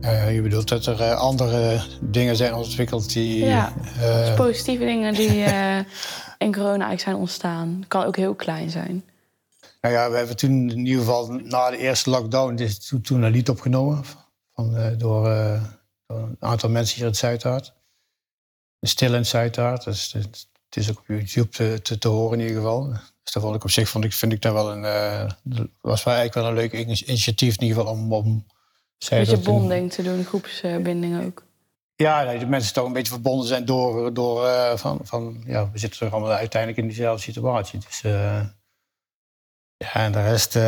Uh, 0.00 0.34
je 0.34 0.42
bedoelt 0.42 0.68
dat 0.68 0.86
er 0.86 1.14
andere 1.14 1.80
dingen 2.00 2.36
zijn 2.36 2.54
ontwikkeld 2.54 3.12
die... 3.12 3.44
Ja, 3.44 3.72
dus 4.00 4.34
positieve 4.34 4.84
dingen 4.84 5.14
die 5.14 5.44
in 6.44 6.52
corona 6.52 6.70
eigenlijk 6.70 7.00
zijn 7.00 7.16
ontstaan. 7.16 7.84
Kan 7.88 8.04
ook 8.04 8.16
heel 8.16 8.34
klein 8.34 8.70
zijn. 8.70 9.04
Nou 9.80 9.94
ja, 9.94 10.10
we 10.10 10.16
hebben 10.16 10.36
toen 10.36 10.70
in 10.70 10.86
ieder 10.86 10.98
geval 10.98 11.28
na 11.28 11.70
de 11.70 11.76
eerste 11.76 12.10
lockdown 12.10 12.54
is 12.54 12.92
toen 13.02 13.22
een 13.22 13.30
lied 13.30 13.48
opgenomen 13.48 14.04
van, 14.54 14.72
door, 14.98 14.98
door, 14.98 15.26
een 16.06 16.36
aantal 16.38 16.70
mensen 16.70 16.94
hier 16.94 17.04
in 17.04 17.10
het 17.10 17.18
Zuidaard. 17.18 17.74
Stil 18.80 19.08
in 19.08 19.14
het 19.14 19.26
Zuidaard. 19.26 19.84
Dus 19.84 20.12
het, 20.12 20.48
het, 20.68 20.76
is 20.76 20.90
ook 20.90 20.98
op 20.98 21.06
YouTube 21.06 21.48
te, 21.48 21.80
te, 21.82 21.98
te, 21.98 22.08
horen 22.08 22.40
in 22.40 22.46
ieder 22.46 22.62
geval. 22.62 22.92
Dus 23.26 23.34
dat 23.34 23.42
vond 23.42 23.56
ik 23.56 23.64
op 23.64 23.70
zich 23.70 23.88
vond 23.88 24.04
ik, 24.04 24.12
vind 24.12 24.32
ik 24.32 24.42
dat 24.42 24.52
wel 24.52 24.72
een, 24.72 24.82
uh, 24.82 25.30
was 25.80 26.04
wel 26.04 26.14
eigenlijk 26.14 26.34
wel 26.34 26.46
een 26.46 26.70
leuk 26.70 26.72
initiatief 27.06 27.54
in 27.56 27.62
ieder 27.62 27.78
geval 27.78 27.92
om. 27.92 28.12
om 28.12 28.26
een 28.26 28.44
beetje 29.18 29.38
bonding 29.38 29.92
te 29.92 30.02
doen, 30.02 30.24
groepsbinding 30.24 31.24
ook. 31.24 31.44
Ja, 31.96 32.24
dat 32.24 32.40
de 32.40 32.46
mensen 32.46 32.74
toch 32.74 32.86
een 32.86 32.92
beetje 32.92 33.12
verbonden 33.12 33.46
zijn 33.46 33.64
door, 33.64 34.14
door 34.14 34.48
van, 34.78 35.00
van 35.02 35.42
ja, 35.46 35.70
we 35.70 35.78
zitten 35.78 35.98
toch 35.98 36.12
allemaal 36.12 36.32
uiteindelijk 36.32 36.80
in 36.82 36.86
diezelfde 36.86 37.22
situatie. 37.22 37.80
Dus, 37.88 38.00
ja, 39.76 39.92
en 39.92 40.12
de 40.12 40.22
rest. 40.22 40.58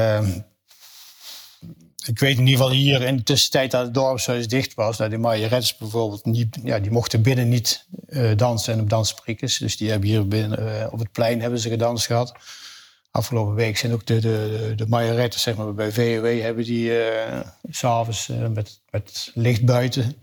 Ik 2.09 2.19
weet 2.19 2.39
in 2.39 2.47
ieder 2.47 2.63
geval 2.63 2.71
hier 2.71 3.03
in 3.03 3.17
de 3.17 3.23
tussentijd 3.23 3.71
dat 3.71 3.85
het 3.85 3.95
dorpshuis 3.95 4.49
dicht 4.49 4.75
was. 4.75 4.97
Dat 4.97 5.11
die 5.11 5.19
majorettes 5.19 5.77
bijvoorbeeld 5.77 6.25
niet, 6.25 6.59
ja, 6.63 6.79
die 6.79 6.91
mochten 6.91 7.23
binnen 7.23 7.49
niet 7.49 7.87
uh, 8.09 8.37
dansen 8.37 8.73
en 8.73 8.81
op 8.81 8.91
danssprekers. 8.91 9.59
Dus 9.59 9.77
die 9.77 9.91
hebben 9.91 10.09
hier 10.09 10.29
binnen, 10.29 10.63
uh, 10.63 10.93
op 10.93 10.99
het 10.99 11.13
plein 11.13 11.41
hebben 11.41 11.59
ze 11.59 11.69
gedanst 11.69 12.07
gehad. 12.07 12.35
Afgelopen 13.11 13.55
week 13.55 13.77
zijn 13.77 13.93
ook 13.93 14.07
de, 14.07 14.19
de, 14.21 14.73
de 14.77 14.87
majorettes 14.87 15.43
zeg 15.43 15.57
maar, 15.57 15.75
bij 15.75 15.93
VOW 15.93 16.41
hebben 16.41 16.65
die 16.65 16.91
uh, 16.91 17.41
s'avonds 17.71 18.27
met, 18.27 18.81
met 18.91 19.31
licht 19.35 19.65
buiten. 19.65 20.17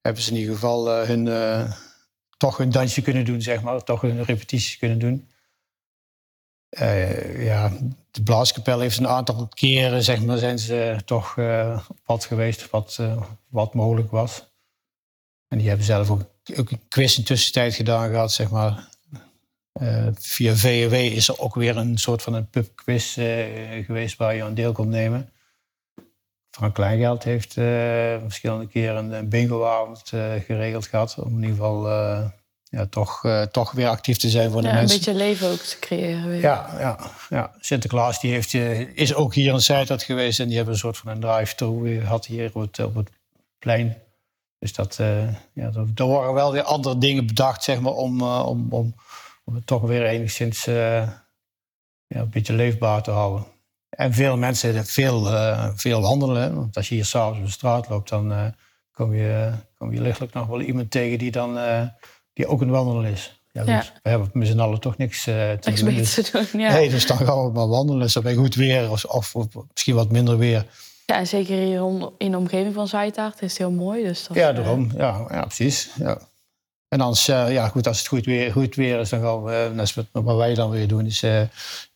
Hebben 0.00 0.22
ze 0.22 0.30
in 0.30 0.36
ieder 0.36 0.54
geval 0.54 1.06
hun, 1.06 1.28
toch 2.36 2.56
hun 2.56 2.70
dansje 2.70 3.02
kunnen 3.02 3.24
doen, 3.24 3.42
zeg 3.42 3.62
maar. 3.62 3.84
Toch 3.84 4.00
hun 4.00 4.24
repetities 4.24 4.78
kunnen 4.78 4.98
doen. 4.98 5.28
Ja, 7.38 7.72
de 8.18 8.24
blaaskapel 8.24 8.80
heeft 8.80 8.98
een 8.98 9.08
aantal 9.08 9.48
keren, 9.48 10.02
zeg 10.02 10.22
maar, 10.22 10.38
zijn 10.38 10.58
ze 10.58 10.96
toch 11.04 11.36
uh, 11.36 11.80
op 11.88 11.96
pad 12.04 12.24
geweest 12.24 12.70
wat, 12.70 12.98
uh, 13.00 13.22
wat 13.48 13.74
mogelijk 13.74 14.10
was. 14.10 14.46
En 15.48 15.58
die 15.58 15.68
hebben 15.68 15.86
zelf 15.86 16.10
ook, 16.10 16.22
een 16.44 16.80
quiz 16.88 17.18
in 17.18 17.24
tussentijd 17.24 17.74
gedaan 17.74 18.10
gehad, 18.10 18.32
zeg 18.32 18.50
maar. 18.50 18.88
via 20.14 20.54
VW 20.54 20.92
is 20.92 21.28
er 21.28 21.38
ook 21.38 21.54
weer 21.54 21.76
een 21.76 21.98
soort 21.98 22.22
van 22.22 22.34
een 22.34 22.48
pubquiz 22.48 23.14
geweest 23.84 24.16
waar 24.16 24.34
je 24.34 24.42
aan 24.42 24.54
deel 24.54 24.72
kon 24.72 24.88
nemen. 24.88 25.32
Frank 26.50 26.74
Kleingeld 26.74 27.24
heeft 27.24 27.52
verschillende 28.22 28.66
keren 28.66 29.12
een 29.12 29.28
bingoavond 29.28 30.02
geregeld 30.46 30.86
gehad. 30.86 31.18
Om 31.18 31.34
in 31.34 31.48
ieder 31.48 31.56
geval 31.56 31.82
ja, 32.70 32.86
toch, 32.86 33.24
uh, 33.24 33.42
toch 33.42 33.72
weer 33.72 33.88
actief 33.88 34.16
te 34.16 34.30
zijn 34.30 34.50
voor 34.50 34.62
de 34.62 34.68
ja, 34.68 34.74
mensen. 34.74 34.98
Een 34.98 35.04
beetje 35.04 35.24
leven 35.24 35.48
ook 35.48 35.58
te 35.58 35.78
creëren. 35.78 36.28
Weer. 36.28 36.40
Ja, 36.40 36.76
ja, 36.78 36.98
ja, 37.28 37.52
Sinterklaas 37.60 38.20
die 38.20 38.32
heeft, 38.32 38.52
uh, 38.52 38.80
is 38.96 39.14
ook 39.14 39.34
hier 39.34 39.52
in 39.52 39.60
Zuidad 39.60 40.02
geweest. 40.02 40.40
En 40.40 40.46
die 40.46 40.56
hebben 40.56 40.74
een 40.74 40.80
soort 40.80 40.96
van 40.96 41.10
een 41.10 41.20
drive-thru 41.20 42.00
gehad 42.00 42.26
hier 42.26 42.50
op 42.54 42.62
het, 42.62 42.78
op 42.78 42.94
het 42.94 43.10
plein. 43.58 43.96
Dus 44.58 44.72
dat, 44.72 44.98
uh, 45.00 45.28
ja, 45.52 45.70
er 45.94 46.04
worden 46.04 46.34
wel 46.34 46.52
weer 46.52 46.62
andere 46.62 46.98
dingen 46.98 47.26
bedacht, 47.26 47.62
zeg 47.62 47.80
maar, 47.80 47.92
om, 47.92 48.22
om, 48.22 48.66
om, 48.70 48.94
om 49.44 49.54
het 49.54 49.66
toch 49.66 49.82
weer 49.82 50.04
enigszins 50.06 50.64
ja, 50.64 51.24
een 52.08 52.30
beetje 52.30 52.52
leefbaar 52.52 53.02
te 53.02 53.10
houden. 53.10 53.46
En 53.88 54.12
veel 54.12 54.36
mensen 54.36 54.86
veel, 54.86 55.24
veel 55.74 56.00
wandelen. 56.00 56.54
Want 56.54 56.76
als 56.76 56.88
je 56.88 56.94
hier 56.94 57.04
s'avonds 57.04 57.38
op 57.38 57.44
de 57.44 57.50
straat 57.50 57.88
loopt, 57.88 58.08
dan 58.08 58.54
kom, 58.92 59.14
je, 59.14 59.52
kom 59.76 59.92
je 59.92 60.00
lichtelijk 60.00 60.32
nog 60.32 60.46
wel 60.46 60.60
iemand 60.60 60.90
tegen 60.90 61.18
die 61.18 61.30
dan 61.30 61.58
die 62.38 62.46
ook 62.46 62.60
een 62.60 62.70
wandelen 62.70 63.10
is. 63.12 63.40
Ja, 63.52 63.62
ja. 63.66 63.84
We 64.02 64.08
hebben 64.10 64.30
met 64.32 64.48
z'n 64.48 64.58
allen 64.58 64.80
toch 64.80 64.96
niks 64.96 65.26
uh, 65.26 65.34
te 65.34 65.68
niks 65.68 65.80
doen. 65.80 65.94
Dus, 65.94 66.14
te 66.14 66.46
doen 66.52 66.60
ja. 66.60 66.72
Nee, 66.72 66.90
dus 66.90 67.06
dan 67.06 67.16
gaan 67.16 67.44
we 67.44 67.52
maar 67.52 67.68
wandelen. 67.68 68.00
Dus 68.00 68.18
bij 68.18 68.34
goed 68.34 68.54
weer 68.54 68.90
of, 68.90 69.04
of, 69.04 69.34
of, 69.34 69.46
misschien 69.72 69.94
wat 69.94 70.10
minder 70.10 70.38
weer. 70.38 70.64
Ja, 71.06 71.14
en 71.16 71.26
zeker 71.26 71.56
hier 71.56 71.82
om- 71.82 72.14
in 72.18 72.30
de 72.30 72.36
omgeving 72.36 72.74
van 72.74 72.88
Zijtaart 72.88 73.42
is 73.42 73.48
het 73.50 73.58
heel 73.58 73.70
mooi. 73.70 74.04
Dus 74.04 74.26
dat, 74.26 74.36
Ja, 74.36 74.48
eh, 74.48 74.56
daarom. 74.56 74.90
Ja, 74.96 75.26
ja 75.30 75.40
precies. 75.44 75.90
Ja. 75.98 76.18
En 76.88 77.00
als, 77.00 77.28
eh, 77.28 77.52
ja, 77.52 77.68
goed, 77.68 77.86
als 77.86 77.98
het 77.98 78.06
goed 78.06 78.24
weer, 78.24 78.52
goed 78.52 78.74
weer 78.74 79.00
is, 79.00 79.08
dan 79.08 79.20
gaan 79.20 79.44
we, 79.44 79.70
net 79.74 79.94
wat, 79.94 80.06
wat 80.12 80.36
wij 80.36 80.54
dan 80.54 80.70
weer 80.70 80.88
doen, 80.88 81.06
is 81.06 81.20
we 81.20 81.48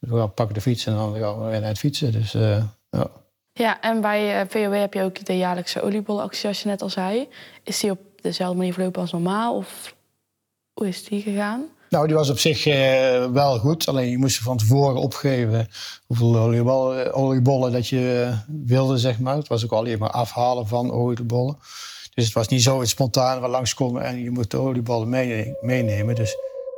gaan 0.09 0.35
pakken 0.35 0.55
de 0.55 0.61
fiets 0.61 0.87
en 0.87 0.95
dan 0.95 1.17
gaan 1.17 1.39
we 1.45 1.51
weer 1.51 1.61
naar 1.61 1.69
het 1.69 1.79
fietsen. 1.79 2.13
Dus 2.13 2.33
ja. 2.91 3.11
Ja, 3.53 3.81
en 3.81 4.01
bij 4.01 4.47
VOW 4.49 4.75
heb 4.75 4.95
je 4.95 5.03
ook 5.03 5.25
de 5.25 5.37
jaarlijkse 5.37 5.83
oliebollenactie, 5.83 6.41
zoals 6.41 6.63
je 6.63 6.69
net 6.69 6.83
al 6.83 6.89
zei. 6.91 7.29
Is 7.65 7.81
die 7.81 7.91
op 7.91 7.99
dezelfde 8.23 8.57
manier 8.57 8.73
verlopen 8.73 9.01
als 9.01 9.13
normaal? 9.13 9.57
Of 9.57 9.95
hoe 10.73 10.89
is 10.89 11.05
die 11.05 11.23
gegaan? 11.23 11.63
Nou, 11.91 12.07
die 12.07 12.17
was 12.17 12.31
op 12.31 12.39
zich 12.39 12.67
eh, 12.67 13.31
wel 13.31 13.59
goed. 13.59 13.89
Alleen 13.89 14.11
je 14.11 14.19
moest 14.19 14.39
van 14.39 14.57
tevoren 14.57 15.01
opgeven 15.01 15.69
hoeveel 16.07 16.37
oliebollen, 16.39 17.15
oliebollen 17.15 17.73
dat 17.73 17.89
je 17.89 18.27
eh, 18.29 18.39
wilde, 18.67 18.99
zeg 18.99 19.19
maar. 19.19 19.37
Het 19.37 19.49
was 19.49 19.65
ook 19.65 19.73
alleen 19.73 19.99
maar 19.99 20.11
afhalen 20.11 20.67
van 20.67 20.91
oliebollen. 20.93 21.57
Dus 22.15 22.25
het 22.25 22.35
was 22.35 22.49
niet 22.49 22.63
zo 22.63 22.85
spontaan 22.85 23.41
waar 23.41 23.51
langskomen 23.51 24.03
en 24.03 24.19
je 24.23 24.31
moet 24.31 24.51
de 24.51 24.57
oliebollen 24.59 25.09
mee- 25.09 25.55
meenemen. 25.61 26.15
Dus 26.15 26.37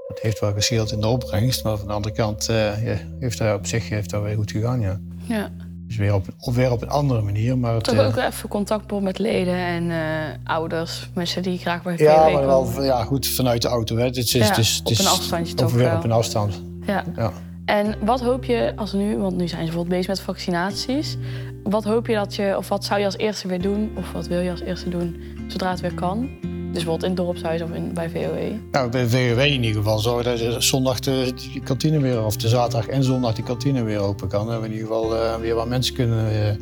dat 0.09 0.21
heeft 0.21 0.41
wel 0.41 0.53
gescheeld 0.53 0.93
in 0.93 1.01
de 1.01 1.07
opbrengst. 1.07 1.65
Maar 1.65 1.77
van 1.79 1.87
de 1.87 1.93
andere 1.93 2.15
kant 2.15 2.49
eh, 2.49 2.73
heeft 3.21 3.39
dat 3.39 3.59
op 3.59 3.67
zich 3.67 3.89
heeft 3.89 4.11
dat 4.11 4.23
weer 4.23 4.35
goed 4.37 4.51
gegaan, 4.51 4.81
ja. 4.81 5.01
Ja. 5.27 5.53
Dus 5.97 6.03
weer 6.07 6.15
op, 6.15 6.27
op- 6.41 6.55
weer 6.55 6.71
op 6.73 6.83
een 6.83 6.89
andere 6.89 7.23
manier. 7.23 7.59
Maar 7.59 7.75
het, 7.75 7.85
Toch 7.85 7.95
eh, 7.95 8.07
ook 8.07 8.15
wel 8.15 8.27
even 8.27 8.49
contact 8.49 8.81
bijvoorbeeld 8.81 9.19
met 9.19 9.27
leden 9.27 9.55
en 9.55 9.91
eh, 9.91 9.99
ouders. 10.45 11.09
Mensen 11.15 11.43
die 11.43 11.59
graag 11.59 11.83
bij 11.83 11.97
VOW 11.97 12.07
ja, 12.07 12.29
maar 12.29 12.47
wel 12.47 12.83
ja, 12.83 13.05
goed 13.05 13.27
vanuit 13.27 13.63
de 13.63 13.69
auto. 13.69 13.97
Hè. 13.97 14.05
Het 14.05 14.17
is, 14.17 14.33
Ja, 14.33 14.45
het 14.45 14.59
is, 14.59 14.81
op 14.85 14.91
een 14.99 15.07
afstandje 15.07 15.53
of 15.55 15.61
toch 15.61 15.73
weer 15.73 15.85
wel. 15.89 15.97
op 15.97 16.05
een 16.05 16.13
afstand. 16.13 16.63
Ja. 16.87 17.05
Ja. 17.17 17.33
En 17.65 17.95
wat 18.01 18.21
hoop 18.21 18.45
je 18.45 18.73
als 18.77 18.93
nu, 18.93 19.17
want 19.19 19.37
nu 19.37 19.49
zijn 19.49 19.61
ze 19.61 19.67
bijvoorbeeld 19.67 19.89
bezig 19.89 20.09
met 20.09 20.21
vaccinaties. 20.21 21.17
Wat 21.63 21.85
hoop 21.85 22.07
je 22.07 22.15
dat 22.15 22.35
je, 22.35 22.55
of 22.57 22.69
wat 22.69 22.85
zou 22.85 22.99
je 23.01 23.05
als 23.05 23.17
eerste 23.17 23.49
weer 23.49 23.63
doen? 23.63 23.91
Of 23.97 24.13
wat 24.13 24.27
wil 24.27 24.41
je 24.41 24.51
als 24.51 24.61
eerste 24.61 24.89
doen 24.89 25.23
zodra 25.49 25.71
het 25.71 25.81
weer 25.81 25.95
kan? 25.95 26.29
Dus 26.75 26.85
bijvoorbeeld 26.85 27.11
in 27.11 27.17
het 27.17 27.27
dorpshuis 27.27 27.63
of 27.63 27.71
in, 27.71 27.93
bij 27.93 28.11
VOE. 28.11 28.59
Nou, 28.71 28.91
bij 28.91 29.07
VW 29.07 29.39
in 29.39 29.63
ieder 29.63 29.83
geval 29.83 29.99
zorgen 29.99 30.25
dat 30.25 30.39
de 30.39 30.61
zondag 30.61 31.01
de, 31.01 31.33
kantine 31.65 32.01
weer, 32.01 32.25
of 32.25 32.37
de 32.37 32.49
zaterdag 32.49 32.89
en 32.89 33.05
zondag 33.05 33.35
die 33.35 33.45
kantine 33.45 33.83
weer 33.83 33.99
open 33.99 34.29
kan. 34.29 34.47
Dat 34.47 34.61
we 34.61 34.67
in 34.67 34.73
ieder 34.73 34.87
geval 34.87 35.17
eh, 35.17 35.37
weer 35.37 35.55
wat 35.55 35.69
mensen 35.69 35.95
kunnen, 35.95 36.31
eh, 36.31 36.57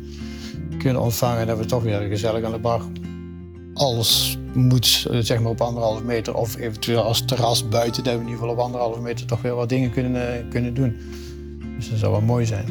kunnen 0.77 1.01
ontvangen. 1.01 1.47
Dat 1.47 1.57
we 1.57 1.65
toch 1.65 1.83
weer 1.83 1.99
gezellig 1.99 2.43
aan 2.43 2.51
de 2.51 2.59
bar. 2.59 2.81
Alles 3.73 4.37
moet 4.53 5.07
eh, 5.11 5.19
zeg 5.19 5.39
maar 5.39 5.51
op 5.51 5.61
anderhalf 5.61 6.03
meter 6.03 6.35
of 6.35 6.57
eventueel 6.57 7.01
als 7.01 7.25
terras 7.25 7.69
buiten. 7.69 8.03
Dat 8.03 8.13
we 8.13 8.19
in 8.19 8.25
ieder 8.25 8.39
geval 8.39 8.53
op 8.53 8.59
anderhalf 8.59 8.99
meter 8.99 9.25
toch 9.25 9.41
weer 9.41 9.55
wat 9.55 9.69
dingen 9.69 9.91
kunnen, 9.91 10.47
kunnen 10.49 10.73
doen. 10.73 10.97
Dus 11.77 11.89
dat 11.89 11.99
zou 11.99 12.11
wel 12.11 12.21
mooi 12.21 12.45
zijn. 12.45 12.65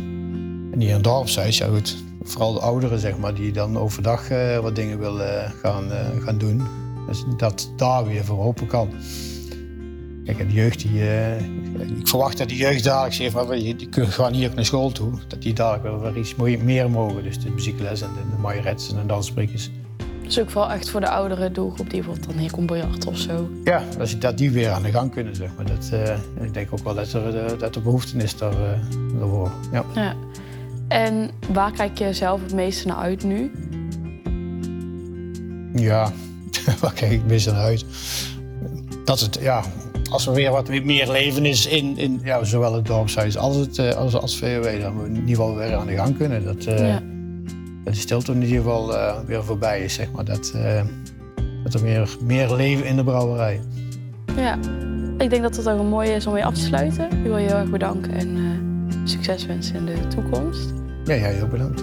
En 0.72 0.80
hier 0.80 0.88
in 0.88 0.94
het 0.94 1.04
dorpshuis, 1.04 1.58
ja 1.58 1.66
goed. 1.66 1.96
Vooral 2.22 2.52
de 2.52 2.60
ouderen 2.60 2.98
zeg 2.98 3.18
maar, 3.18 3.34
die 3.34 3.52
dan 3.52 3.78
overdag 3.78 4.28
wat 4.60 4.76
dingen 4.76 4.98
willen 4.98 5.52
gaan, 5.62 5.84
gaan 6.24 6.38
doen. 6.38 6.62
Dus 7.06 7.24
dat 7.36 7.72
daar 7.76 8.06
weer 8.06 8.24
voor 8.24 8.44
open 8.44 8.66
kan. 8.66 8.88
Kijk, 10.24 10.38
de 10.38 10.52
jeugd 10.54 10.82
die. 10.82 11.00
eh, 11.00 11.40
ik 11.98 12.08
verwacht 12.08 12.38
dat 12.38 12.48
de 12.48 12.56
jeugd 12.56 12.84
dadelijk 12.84 13.14
zegt, 13.14 13.34
maar 13.34 13.46
die, 13.46 13.88
gewoon 13.90 14.32
hier 14.32 14.48
ook 14.48 14.54
naar 14.54 14.64
school 14.64 14.92
toe. 14.92 15.12
Dat 15.28 15.42
die 15.42 15.52
dadelijk 15.52 15.82
wel 15.82 16.00
weer 16.00 16.18
iets 16.18 16.34
meer 16.34 16.90
mogen. 16.90 17.22
Dus 17.22 17.40
de 17.40 17.50
muziekles 17.50 18.02
en 18.02 18.08
de, 18.14 18.36
de 18.36 18.42
majorettes 18.42 18.90
en 18.90 18.96
de 18.96 19.06
danssprekers. 19.06 19.70
Dus 20.22 20.40
ook 20.40 20.50
vooral 20.50 20.70
echt 20.70 20.90
voor 20.90 21.00
de 21.00 21.08
oudere 21.08 21.50
doelgroep 21.50 21.90
die 21.90 22.00
bijvoorbeeld 22.00 22.28
dan 22.28 22.38
hier 22.38 22.50
komt 22.50 23.06
of 23.06 23.16
zo. 23.16 23.50
Ja, 23.64 23.82
dat, 23.98 24.16
dat 24.18 24.38
die 24.38 24.50
weer 24.50 24.70
aan 24.70 24.82
de 24.82 24.90
gang 24.90 25.10
kunnen, 25.10 25.36
zeg 25.36 25.50
maar. 25.56 25.66
Dat, 25.66 25.90
eh, 25.92 26.44
ik 26.44 26.54
denk 26.54 26.72
ook 26.72 26.84
wel 26.84 26.94
dat 26.94 27.12
er, 27.12 27.36
eh, 27.36 27.58
dat 27.58 27.76
er 27.76 27.82
behoefte 27.82 28.16
is 28.16 28.36
daar, 28.36 28.52
eh, 28.52 28.78
daarvoor. 29.18 29.50
Ja. 29.72 29.84
Ja. 29.94 30.14
En 30.88 31.30
waar 31.52 31.72
kijk 31.72 31.98
je 31.98 32.12
zelf 32.12 32.42
het 32.42 32.54
meeste 32.54 32.86
naar 32.86 32.96
uit 32.96 33.24
nu? 33.24 33.50
Ja, 35.74 36.12
waar 36.80 36.92
kijk 36.92 37.12
ik 37.12 37.24
mis 37.26 37.46
naar 37.46 37.54
uit? 37.54 37.84
Dat 39.04 39.20
het, 39.20 39.38
ja, 39.40 39.62
als 40.10 40.26
er 40.26 40.32
weer 40.32 40.50
wat 40.50 40.68
meer 40.68 41.10
leven 41.10 41.46
is 41.46 41.66
in, 41.66 41.98
in 41.98 42.20
ja, 42.24 42.44
zowel 42.44 42.74
het 42.74 42.86
dorpshuis 42.86 43.36
als, 43.36 43.56
het, 43.56 43.78
eh, 43.78 43.90
als, 43.94 44.14
als 44.14 44.38
VOW, 44.38 44.80
dan 44.80 45.00
we 45.02 45.06
in 45.08 45.14
ieder 45.14 45.28
geval 45.28 45.56
weer 45.56 45.74
aan 45.74 45.86
de 45.86 45.94
gang 45.96 46.16
kunnen. 46.16 46.44
Dat, 46.44 46.64
eh, 46.64 46.88
Ja. 46.88 47.02
dat 47.84 47.94
de 47.94 48.00
stilte 48.00 48.32
in 48.32 48.42
ieder 48.42 48.56
geval 48.56 48.96
eh, 48.96 49.18
weer 49.26 49.44
voorbij 49.44 49.84
is, 49.84 49.94
zeg 49.94 50.10
maar. 50.10 50.24
Dat, 50.24 50.52
eh, 50.54 50.82
dat 51.64 51.74
er 51.74 51.82
meer, 51.82 52.16
meer 52.24 52.54
leven 52.54 52.86
in 52.86 52.96
de 52.96 53.04
brouwerij. 53.04 53.60
Ja. 54.36 54.58
Ik 55.18 55.30
denk 55.30 55.42
dat 55.42 55.56
het 55.56 55.68
ook 55.68 55.78
een 55.78 55.86
mooie 55.88 56.12
is 56.14 56.26
om 56.26 56.32
weer 56.32 56.44
af 56.44 56.54
te 56.54 56.60
sluiten. 56.60 57.04
Ik 57.04 57.22
wil 57.22 57.36
je 57.38 57.46
heel 57.46 57.56
erg 57.56 57.70
bedanken 57.70 58.12
en 58.14 58.36
eh, 58.36 58.96
succes 59.04 59.46
wensen 59.46 59.74
in 59.74 59.84
de 59.84 60.08
toekomst. 60.08 60.72
Ja, 61.04 61.14
jij 61.14 61.42
ook 61.42 61.50
bedankt. 61.50 61.82